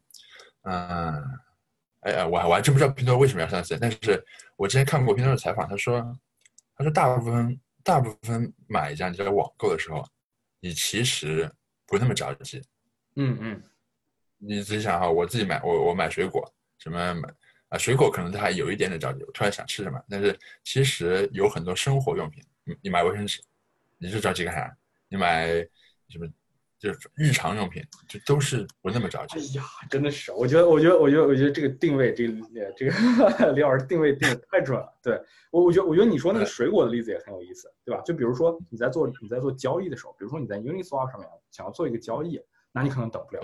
[0.64, 1.16] 嗯，
[2.02, 3.80] 哎哎，我还我还真不知道拼多多为什么要三到四天。
[3.80, 4.22] 但是
[4.58, 6.02] 我之前看过拼多多的采访，他说，
[6.76, 10.06] 他说大部分大部分买家你在网购的时候，
[10.60, 11.50] 你其实。
[11.86, 12.62] 不那么着急，
[13.16, 13.64] 嗯嗯，
[14.38, 17.30] 你自己想哈，我自己买我我买水果，什么买
[17.70, 23.42] 啊水果可能他还有一点点着急，我突然想吃什么，但是其实有很多生活用品，你你买卫生纸，
[23.98, 24.78] 你是着急干啥？
[25.08, 25.48] 你买
[26.10, 26.28] 什么？
[26.84, 29.40] 就是日常用品，就都是不那么着急。
[29.40, 32.34] 哎呀，真的是，我觉得，我觉得，我觉得，我觉得这个定位，这个
[32.76, 34.94] 这个 李老师定位定的太准了。
[35.02, 35.18] 对
[35.50, 38.02] 我，我觉得，我觉得你说那个水果的例子也很有意思，对吧？
[38.02, 42.38] 就比如说你在做你在做交易的时候，比如说你在 Uniswap 上面想要做一个交易，
[42.74, 43.42] 那你可能等不了，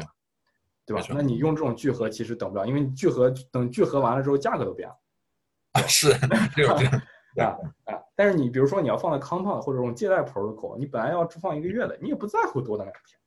[0.86, 1.02] 对吧？
[1.12, 4.96] 那你用这种聚合其实等不了，因为聚合等聚合完了之后价格都变了。
[5.72, 6.10] 啊，是，
[6.58, 6.76] 对吧？
[6.78, 6.88] 对
[7.46, 7.96] 啊啊！
[8.16, 13.19] 但是你比如说你要放在 Compound 或者这种借贷 Protocol，你本来要放一个月的，你也不在乎多等两天。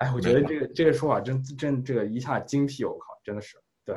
[0.00, 3.94] 哎，我觉得这个这个说法真真这个一下精辟，我靠，真的是对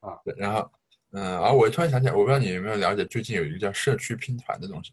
[0.00, 0.20] 啊。
[0.36, 0.70] 然后，
[1.12, 4.92] 嗯，啊，我突然想起来，我不知道你有没有了解，最近有一个叫社区拼团的东西。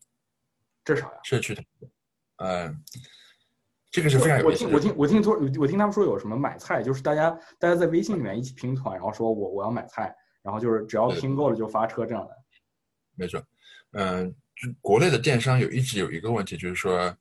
[0.86, 1.20] 这啥呀？
[1.24, 1.66] 社区团，
[2.38, 2.82] 嗯，
[3.91, 4.66] 这个是非常有意思。
[4.68, 7.30] 我听我听我听说，我听他们说有什么买菜，就是大家
[7.60, 12.32] 大家在微信里面一起拼团，然后说我我要买菜，然后就是只要拼够了就发车这样的。
[13.16, 13.43] 没错，
[13.91, 17.14] 嗯，就国内的电商有一直有一个问题，就是说，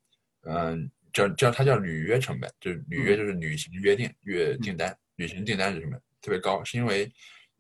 [0.43, 0.89] 嗯。
[1.15, 6.63] 叫叫它叫履约成本，就是履约就是履行约定约订单，履行订单的成本特别高？
[6.65, 7.11] 是因为，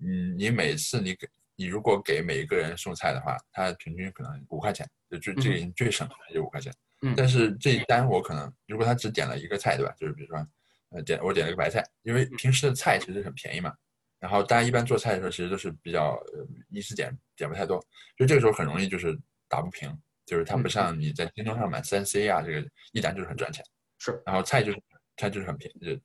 [0.01, 1.27] 嗯，你每次你给
[1.57, 6.71] 你如果给每一个人送菜的话，他平均可能五块钱，就最这已经最省的就五块钱。
[7.03, 7.15] 嗯。
[7.17, 9.95] 但是这一单我可能如果他只点了一个菜，对吧？
[9.99, 10.47] 就是比如说，
[10.91, 13.73] 呃，点我点了个白菜，因为平时的菜其实很便宜嘛，
[14.19, 17.79] 然后大家一般做菜的时候其实都是比较呃一次点点不太多，
[18.17, 19.17] 就这个时候很容易就是
[19.49, 19.89] 打不平。
[20.27, 23.64] 就是它不像你在京东上买三 C 啊，这个一单就是很赚钱，
[23.99, 24.22] 是。
[24.25, 24.83] 然后菜就是
[25.16, 26.01] 菜就是很便宜，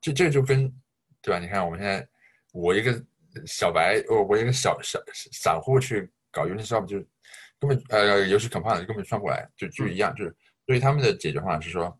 [0.00, 0.70] 这这就跟
[1.20, 1.38] 对吧？
[1.38, 2.06] 你看我们现在
[2.52, 3.04] 我一个
[3.46, 5.02] 小白，我我一个小小
[5.32, 6.98] 散户去搞 unit shop 就
[7.58, 11.98] 根本呃，游戏 compound 根本算不来，就就一样，就是所以他们的解决方案是说，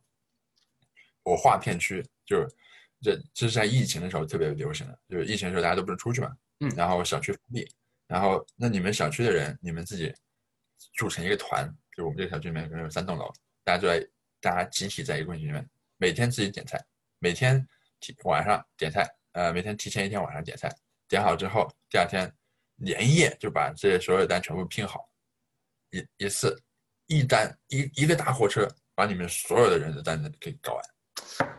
[1.22, 2.48] 我划片区，就是
[3.00, 7.66] 这这是在疫情的时候特别流行的，就是疫情的时候大家都不能出去嘛，嗯，然后小区封闭，
[8.06, 10.14] 然后那你们小区的人，你们自己
[10.96, 14.06] 组成一个团，就我们这个小区里面可能有三栋楼，大家就在
[14.40, 16.78] 大家集体在一个公寓里面，每天自己点菜，
[17.18, 17.66] 每天
[18.00, 20.70] 提晚上点菜，呃，每天提前一天晚上点菜，
[21.08, 22.32] 点好之后，第二天
[22.76, 25.08] 连夜就把这些所有的单全部拼好，
[25.90, 26.60] 一一次
[27.06, 30.84] 一单一一个大货车把你们所有的人的单子给搞完。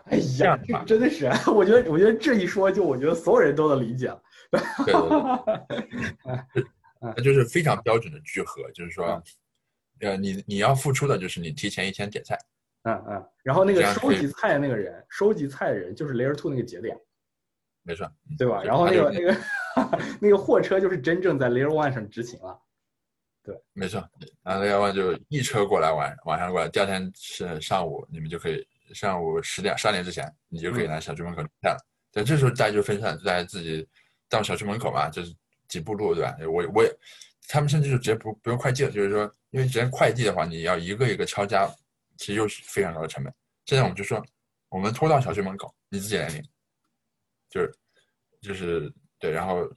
[0.05, 4.21] 哎呀，这真的是，我觉得，我觉得这一说，就我觉得所有人都能理解了。
[4.51, 4.93] 对对
[6.53, 6.63] 对，
[7.15, 9.21] 那就是非常标准的聚合，就是说，
[9.99, 12.37] 呃，你你要付出的就是你提前一天点菜，
[12.83, 16.97] 嗯嗯，然后那个收集菜的那个人，收集菜的人就是 Layer Two 那个节点，
[17.83, 18.63] 没错，对吧？
[18.63, 19.37] 然后那个那个
[20.19, 22.59] 那个货车就是真正在 Layer One 上执勤了，
[23.43, 24.07] 对，没错，
[24.43, 28.65] 然后 Layer One 就一车过来晚晚上过来，第二天是上午，你们就可以。
[28.93, 31.77] 上午十点、十二点之前，你就可以来小区门口点菜了。
[32.11, 33.85] 但这时候大家就分散，大家自己
[34.29, 35.35] 到小区门口嘛，就是
[35.67, 36.35] 几步路，对吧？
[36.41, 36.97] 我我也，
[37.47, 41.67] 他们甚至就直接不不用快递了，就是说，因为直接快递的话，你要一个一个敲家，
[42.17, 43.33] 其实又是非常高的成本。
[43.65, 44.23] 现在我们就说，
[44.69, 46.43] 我们拖到小区门口，你自己来领，
[47.49, 47.75] 就是
[48.41, 49.67] 就是对，然后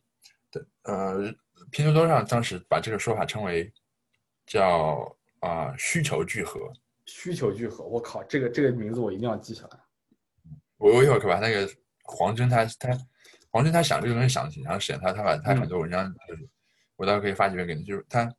[0.51, 1.35] 对呃，
[1.71, 3.73] 拼多多上当时把这个说法称为
[4.47, 6.73] 叫啊需求聚合。
[7.07, 9.81] 需求聚合，我靠，这个这个名字我一定要记下来。
[10.77, 11.67] 我我一会儿可把那个
[12.03, 12.91] 黄峥他他
[13.51, 16.49] 黄峥他想这个东西想的挺长时间，他他把他很多文章就是
[16.97, 18.31] 我倒可以发几篇给你，就是他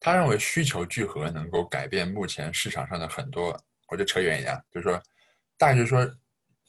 [0.00, 3.58] 他认为需求聚合能够改变目前市场上的很多，
[3.88, 5.00] 我就扯远一点，就是说
[5.56, 6.08] 大概就是说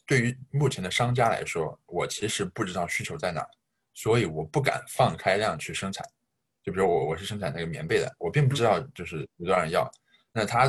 [0.05, 3.45] 对于目前的商家来说，我其实不知道需求在哪，
[3.93, 6.05] 所以我不敢放开量去生产。
[6.61, 9.89] 就比如我我是生产那个棉被的，我并不知道就是有多少人要。
[10.31, 10.67] 那他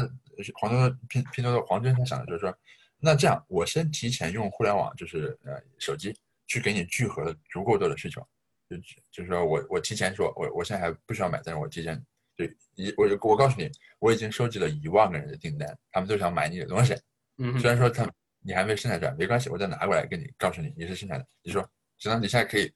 [0.54, 2.56] 黄多多拼拼多多黄峥他想的就是说，
[2.98, 6.14] 那这样我先提前用互联网，就是呃手机
[6.50, 8.20] 去给你聚合了足够多的需求，
[8.68, 8.76] 就
[9.12, 11.96] 就是说我我提前说我我现在还不需要买，但是我提前
[12.36, 12.44] 就
[12.74, 13.70] 一我就我告诉你，
[14.00, 16.92] 我已经收集了一万个人的订单，他们都想买你的东西。
[17.38, 18.04] 嗯，虽然说他
[18.40, 21.64] 你还没生产出来，没关系，我再拿过来给你告诉你你是生产的，你说
[21.96, 22.70] 只能你现在可以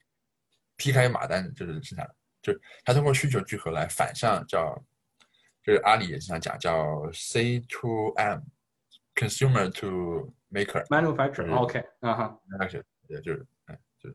[0.76, 2.52] 劈开马单就是生产的，就
[2.84, 4.80] 他通过需求聚合来反向叫。
[5.66, 13.46] 就是阿里也经常讲叫 C to M，consumer to maker，manufacturer，OK，啊哈，那是也就是，哎，
[14.04, 14.14] 就，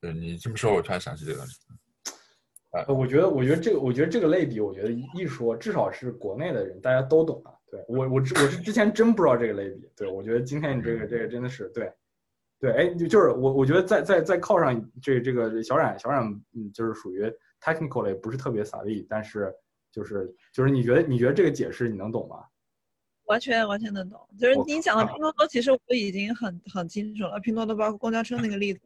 [0.00, 1.58] 对你这么说，我突然想起这个东西。
[2.72, 7.52] 呃，我觉得，我觉得这个，我觉得这个类比，我觉得一说，至少是国内的人，大家都懂啊。
[7.70, 9.90] 对我，我我是之前真不知道这个类比。
[9.96, 11.92] 对我觉得今天你这个这个真的是对，
[12.60, 16.22] 对，哎，就就是我我觉得再再再靠上这这个小冉小冉，
[16.52, 17.22] 嗯，就是属于
[17.60, 19.52] technical 类，不是特别洒利，但是。
[19.92, 22.44] 就是就是，你觉得你觉得这个解释你能懂吗？
[23.30, 24.18] 完全完全能懂。
[24.36, 27.38] 就是你讲的拼多多，其实我已经很很清楚了。
[27.38, 28.80] 拼多多包括公交车那个例子，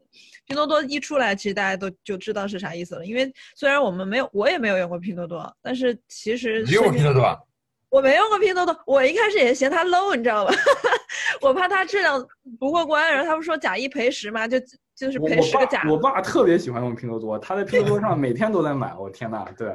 [0.47, 3.07] 拼多多一出来，其实大家都就知道是啥意思了。
[3.07, 7.49] 因为虽然我们没有，我也没有用过拼多多，但是其实你用过拼多多？
[7.89, 10.53] 我没用过拼多多，我一开始也嫌它 low，你知道吧？
[11.41, 12.23] 我怕它质量
[12.61, 14.61] 不过关，然后他们说假一赔十嘛，就
[14.95, 15.87] 就是赔十个假。
[15.89, 18.95] 我爸特别喜欢用拼多多，他在拼多多上每天都在买。
[18.95, 19.75] 我天呐，对。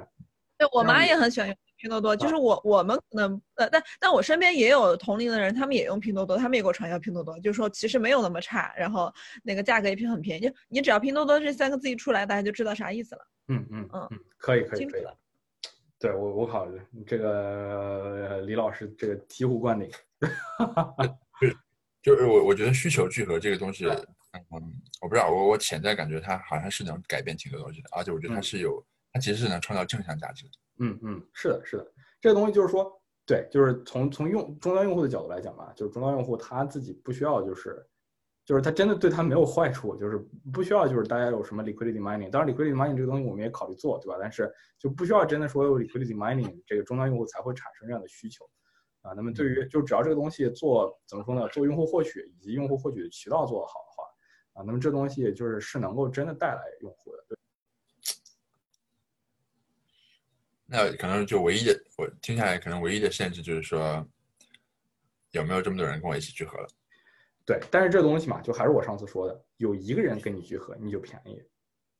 [0.60, 9.12] 对我妈也很喜欢用拼多多，就是我我们可能呃，但但我身边也有同龄的人，他们也用拼多多，他们也给我传销拼多多，就是说其实没有那么差，然后
[9.44, 13.22] 那个价格也偏很便宜，就你只要拼多多这三个字一出来，大家就知道啥意思了。
[13.48, 15.04] 嗯嗯嗯，可以可以可以。
[15.98, 19.90] 对我我考虑这个李老师这个醍醐灌顶。
[22.04, 28.86] 就就是我我觉得需求聚合这个东西，嗯，我不知道我我潜在感觉它好像是能改变挺多东西的，而且我觉得它是有。
[29.12, 30.52] 它其实是能创造正向价值的。
[30.80, 32.92] 嗯嗯，是的，是的，这个东西就是说，
[33.26, 37.86] 对，就是从从用终端用户的角度来讲吧，就是终端用户他自己不需要，就是
[38.46, 40.18] 就是他真的对他没有坏处，就是
[40.52, 44.18] 不需要，就是大家有什么 liquidity mining，当然 liquidity mining 这个东西我们也考虑做，对吧？
[44.20, 48.44] 但是就不需要真的说有 liquidity mining，这个终端用户才会产生这样的需求
[49.02, 49.14] 啊。
[49.14, 51.48] 那么对于就只要这个东西做怎么说呢？
[51.50, 57.38] 做用户获取以及用户获取的渠道做得好的话啊，那么这东西就是是能够真的带来用户的。
[60.72, 64.08] 那可能就唯一的，我听下来可能唯一的限制就是说，
[65.32, 66.68] 有没有这么多人跟我一起聚合了？
[67.44, 71.42] 对，但是这东西嘛，就还是我上次说的，有一个人跟你聚合，你就便宜，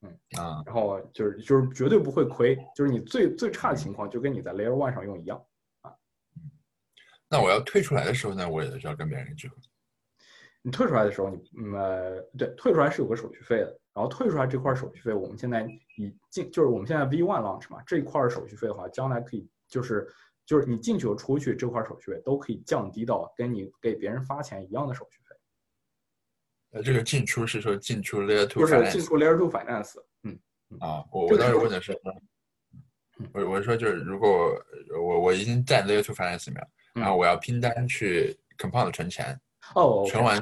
[0.02, 5.44] 嗯啊，然后就是就是绝对不会亏，就是你最最差的情况就跟你在 Layer One 上用一样
[5.82, 5.92] 啊。
[7.28, 9.56] 那我要退出来的时候呢，我也是要跟别人聚合。
[10.62, 13.79] 你退出来的时候，你呃，对，退出来是有个手续费的。
[13.94, 15.68] 然后退出来这块手续费，我们现在
[15.98, 20.08] 已进就是我们现在 V one launch 嘛，这一块手续费的话，将来可以就是
[20.46, 25.36] 就是你进去和出去这块手续费都可以降低到跟你给别人发钱一样的手续费。
[26.72, 30.40] 呃，这个进出是说进出 layer two 就是进出 layer two finance，嗯
[30.80, 32.00] 啊，我我当时问的是，
[33.34, 34.56] 我我是说就是如果
[35.02, 39.38] 我我已经在 layer two finance 里面，然后我要拼单去 compound 存钱，
[39.74, 40.40] 哦，存完，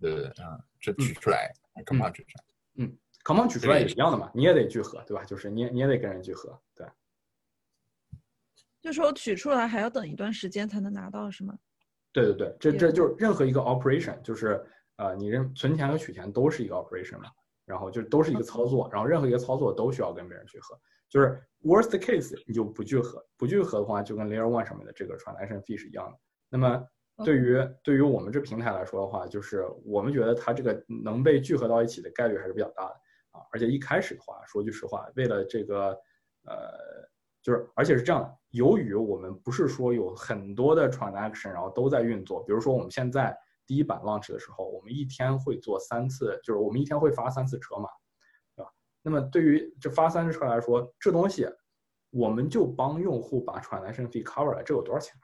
[0.00, 1.52] 对对啊，就取出来
[1.86, 2.44] compound 取出来。
[2.76, 5.24] 嗯，compound 取出来也一样的嘛，你也得聚合，对吧？
[5.24, 6.86] 就是你你也得跟人聚合，对。
[8.80, 11.56] 就说取出来还要等一段时间才能拿到，是吗？
[12.12, 14.64] 对对对，这这就是任何一个 operation，就是
[14.96, 17.30] 呃，你认存钱和取钱都是一个 operation 嘛，
[17.64, 20.78] 然后就都是一个操作，然后任何一个操作都需要跟别人聚合。
[21.08, 26.18] 就是 worst case 你就不聚合，不聚合的话就跟 layer one 上面的这个 transaction fee 是一样的。
[26.48, 26.82] 那么
[27.24, 32.94] 对于对于我们这平台来说的话，就是我们觉得它这个能被聚合到一起的概率还是比较大的
[33.32, 33.40] 啊。
[33.52, 35.90] 而且一开始的话，说句实话，为了这个
[36.44, 36.72] 呃，
[37.42, 43.36] 就是而且是这样的，由于我们不是说有很多的 transaction 然后都在运作，比如说我们现在
[43.66, 47.88] 第一版 launch 的时候，我们一天会做三次，就是我们一天会发三次车嘛，
[48.56, 48.70] 对吧？
[49.02, 51.46] 那么对于这发三次车来说，这东西
[52.10, 55.14] 我们就帮用户把 transaction fee cover 了，这有多少钱？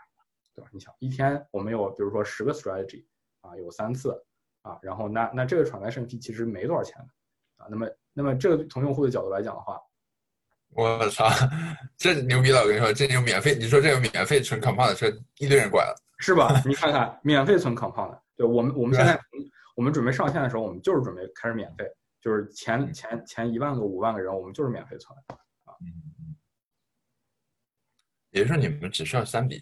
[0.58, 0.68] 对吧？
[0.72, 3.04] 你想一天我们有比如说十个 strategy
[3.42, 4.20] 啊，有三次
[4.62, 7.68] 啊，然后那那这个 transaction fee 其实没多少钱的啊。
[7.70, 9.80] 那么那么这个从用户的角度来讲的话，
[10.70, 11.28] 我操，
[11.96, 12.62] 这牛逼了！
[12.62, 15.06] 我跟你说，这有免费，你说这有免费存 compound 的车，
[15.38, 16.60] 一堆人过来了，是吧？
[16.66, 19.18] 你看看免费存 compound，对我们我们现在
[19.76, 21.88] 我们准备上线的时候，我们就是准备开始免费，
[22.20, 25.16] 就是前前前一万个五万个人，我们就是免费存
[25.64, 25.72] 啊。
[25.80, 26.34] 嗯，
[28.30, 29.60] 也就是说你们只需要三笔。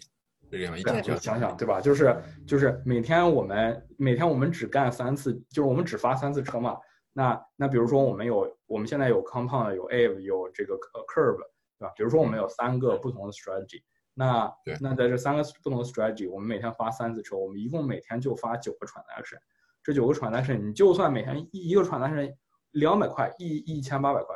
[0.49, 0.81] 这个你
[1.19, 1.81] 想想，对吧？
[1.81, 6.77] 就是就是每天我们每天我们只干三次，就是我们只发三次车嘛。
[7.13, 11.37] 那那比如说我们有我们现在有 compound 有 ave 有这个 curve，
[11.79, 11.91] 对吧？
[11.95, 13.81] 比如说我们有三个不同的 strategy，
[14.13, 19.37] 那那在这三个不同的 strategy，我们每天发三次车，我们一共每天就发九个 transaction。
[19.83, 22.33] 这九个 transaction，你就算每天一一个 transaction
[22.71, 24.35] 两百块，一一千八百块，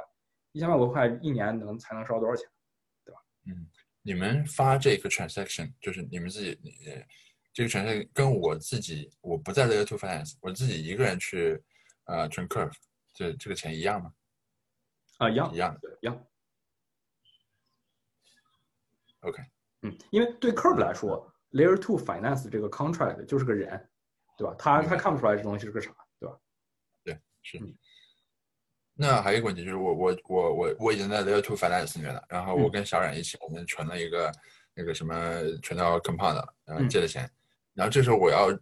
[0.51, 2.49] 一千八百块一年能才能烧多少钱，
[3.05, 3.19] 对吧？
[3.47, 3.67] 嗯。
[4.03, 6.51] 你们发这个 transaction 就是你们自己，
[6.87, 7.05] 呃，
[7.53, 11.61] 这个 transaction 跟我自己，我不在 layer two finance，我自己一个人去，
[12.05, 12.73] 呃，存 curve，
[13.13, 14.13] 这这个钱一样吗？
[15.17, 16.27] 啊，一样，一样，的，一样。
[19.19, 19.43] OK，
[19.83, 23.89] 嗯，因为对 curve 来说，layer two finance 这个 contract 就是个人，
[24.35, 24.55] 对吧？
[24.57, 26.39] 他他看不出来这东西是个啥，对吧？
[27.03, 27.59] 对，是。
[29.01, 34.31] 那还有一个问题就是，我我我我我已经在 layer two finance 里面了，然后我跟小冉一起，我们存了一个
[34.75, 35.15] 那个什么
[35.63, 37.27] 存到 compound，然后借的钱，
[37.73, 38.55] 然后这时候我要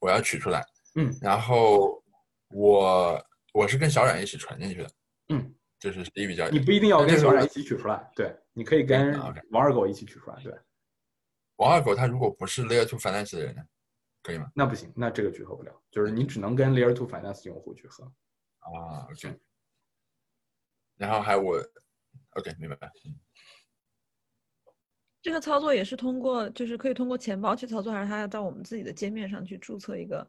[0.00, 0.66] 我要取出来，
[0.96, 2.02] 嗯，然后
[2.48, 4.90] 我我是跟小冉一起存进去的，
[5.28, 6.58] 嗯，就是第一笔交易。
[6.58, 9.16] 你不一定要跟小冉一起取出来，对，你可以跟
[9.52, 10.52] 王二狗一起取出来，对。
[11.58, 13.62] 王二狗他如果不是 layer two finance 的人呢，
[14.24, 14.50] 可以吗？
[14.56, 18.04] 那不行，那这个聚合不了，就是你只能跟 layer two finance 用户聚合。
[18.58, 19.38] 啊，OK。
[20.96, 21.56] 然后还我
[22.36, 22.90] ，OK，明白。
[25.22, 30.28] 这个操作也是通过，就是可以通过钱包去操作，还是他要到我们自己的界面上去注册一个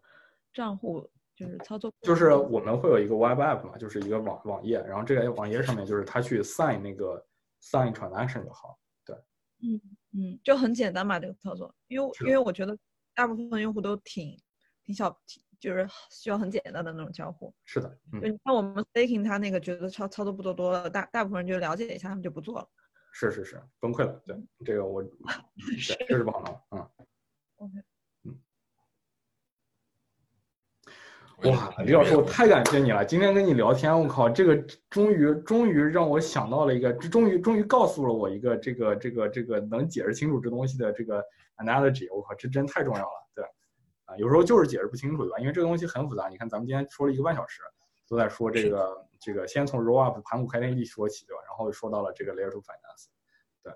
[0.54, 1.94] 账户，就是操作？
[2.02, 7.26] 就是我们会有一个 Web App 嘛，就是一个网网页，然后这个网页上面就是他去 sign 那个
[7.62, 8.80] sign transaction 就好。
[9.06, 9.16] 对，
[9.62, 9.82] 嗯
[10.14, 12.78] 嗯，就很简单嘛，这个操作，因为因为我觉得
[13.14, 14.40] 大部分用户都挺
[14.84, 15.44] 挺小挺。
[15.66, 17.90] 就是需要很简单的那种交互，是的。
[18.14, 22.70] 就你看我们 staking，他那个觉得操操作步骤多了，大大部分人就了解一下，他们就不做了。
[23.12, 24.22] 是是是，崩溃了。
[24.28, 25.04] 对，这个我，
[25.82, 26.80] 确实不好弄。
[26.80, 26.90] 嗯。
[27.58, 27.74] OK。
[28.26, 28.40] 嗯。
[31.52, 33.04] 哇，李老师，我太感谢你了！
[33.04, 34.56] 今天跟你聊天，我靠，这个
[34.90, 41.24] 终于终于让我想到了一个，终于终于告诉了我一个这个这个这个能解释清楚这东西的这个
[41.58, 42.14] analogy。
[42.14, 43.30] 我靠，这真太重要了。
[43.34, 43.44] 对。
[44.06, 45.40] 啊，有时候就是解释不清楚，对吧？
[45.40, 46.30] 因为这个东西很复杂。
[46.30, 47.62] 你看，咱们今天说了一个半小时，
[48.08, 51.42] 都在说这个这个，先从 roll up 盘古开天地说起，对吧？
[51.48, 53.08] 然后说到了这个 layer two finance。
[53.64, 53.74] 对，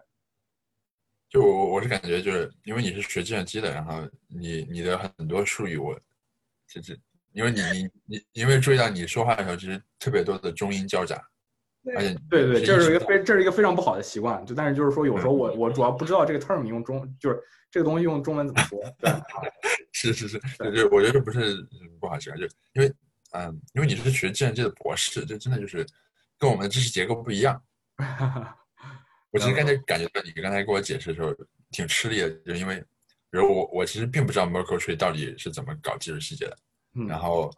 [1.30, 6.00] 就我我是感觉，就是因为你是学计算机的，然后你你的很多术语，我
[6.68, 7.00] 就是
[7.32, 11.20] 因为你你你因为注意到你说话的时候，其实特别多的中英交杂，
[11.96, 14.46] 而且对对，这是一个非这是一个非常不好的习惯。
[14.46, 18.80] 就但是就是说，有时候我我主要不知道这个 term 用中就是这个东西用中文怎么说。
[19.00, 19.12] 对。
[19.92, 20.40] 是是是，
[20.74, 21.58] 就我觉得这不是
[22.00, 22.94] 不好习惯，就因为，
[23.32, 25.86] 嗯，因为你是学计算机的博士，这真的就是
[26.38, 27.62] 跟我们的知识结构不一样。
[29.32, 31.36] 我其实刚才感觉到你刚才给我解释的时候
[31.72, 32.80] 挺吃力的，就因为，
[33.30, 36.56] 比如我我其实并不知道 Merkle Tree 到底是怎么搞技术细节的，
[37.08, 37.52] 然后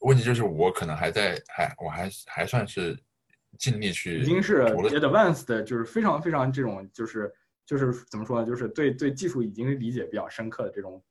[0.00, 2.98] 问题就是我可能还在还我还还算是
[3.58, 7.32] 尽力去已经是 advanced 的，就是非常非常这种就是
[7.66, 11.02] 就是怎么说呢，就是对对技术已经理解比较深刻的这种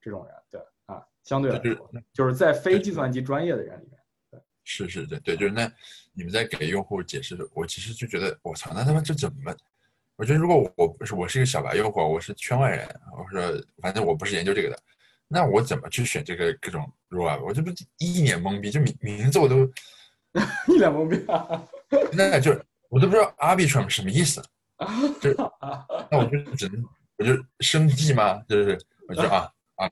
[0.00, 3.98] 这种人，对啊，相对来说就是在非计算机专业的人里面，
[4.30, 5.70] 对，是是对对，就是那
[6.12, 9.54] 你们在给用户解释，我其实就觉得我操，那他妈这怎么？
[10.16, 12.86] 我觉得如果我不是我是一个小白用户，我是圈外人，
[13.16, 14.78] 我说反正我不是研究这个的。
[15.26, 17.38] 那我怎么去选这个各种 role 啊？
[17.42, 19.66] 我这不一脸懵逼，就名名字我都
[20.68, 21.62] 一脸懵逼啊！
[22.12, 24.42] 那就是我都不知道 arbitrum 什么意思，
[25.20, 25.30] 就
[26.10, 26.84] 那我就只能
[27.18, 28.42] 我就生计吗？
[28.48, 28.78] 就是
[29.08, 29.90] 我就啊啊，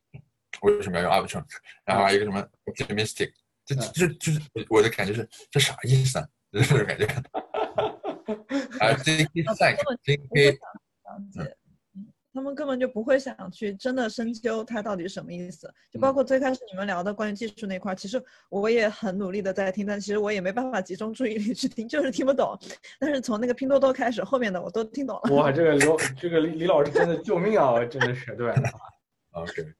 [0.62, 1.44] 我为什么要用 arbitrum？
[1.84, 3.32] 然后还有一个什么 optimistic，
[3.64, 6.26] 这这就是我的感觉是这啥意思啊？
[6.52, 7.04] 就是感觉
[8.80, 10.58] 啊，j k thank，j k
[11.36, 11.56] 嗯。
[12.32, 22.58] 他们根本就不会想去真的深究它到底是什么意思，就包括最开始你们聊的关于技术那块，其实我也很努力的在听，但其实我也没办法集中注意力去听，就是听不懂。
[22.98, 25.34] 但是从那个拼多多开始，后面的我都听懂了。
[25.34, 27.84] 哇，这个刘这个李李老师真的救命啊！
[27.84, 28.52] 真的是对。
[29.32, 29.72] OK，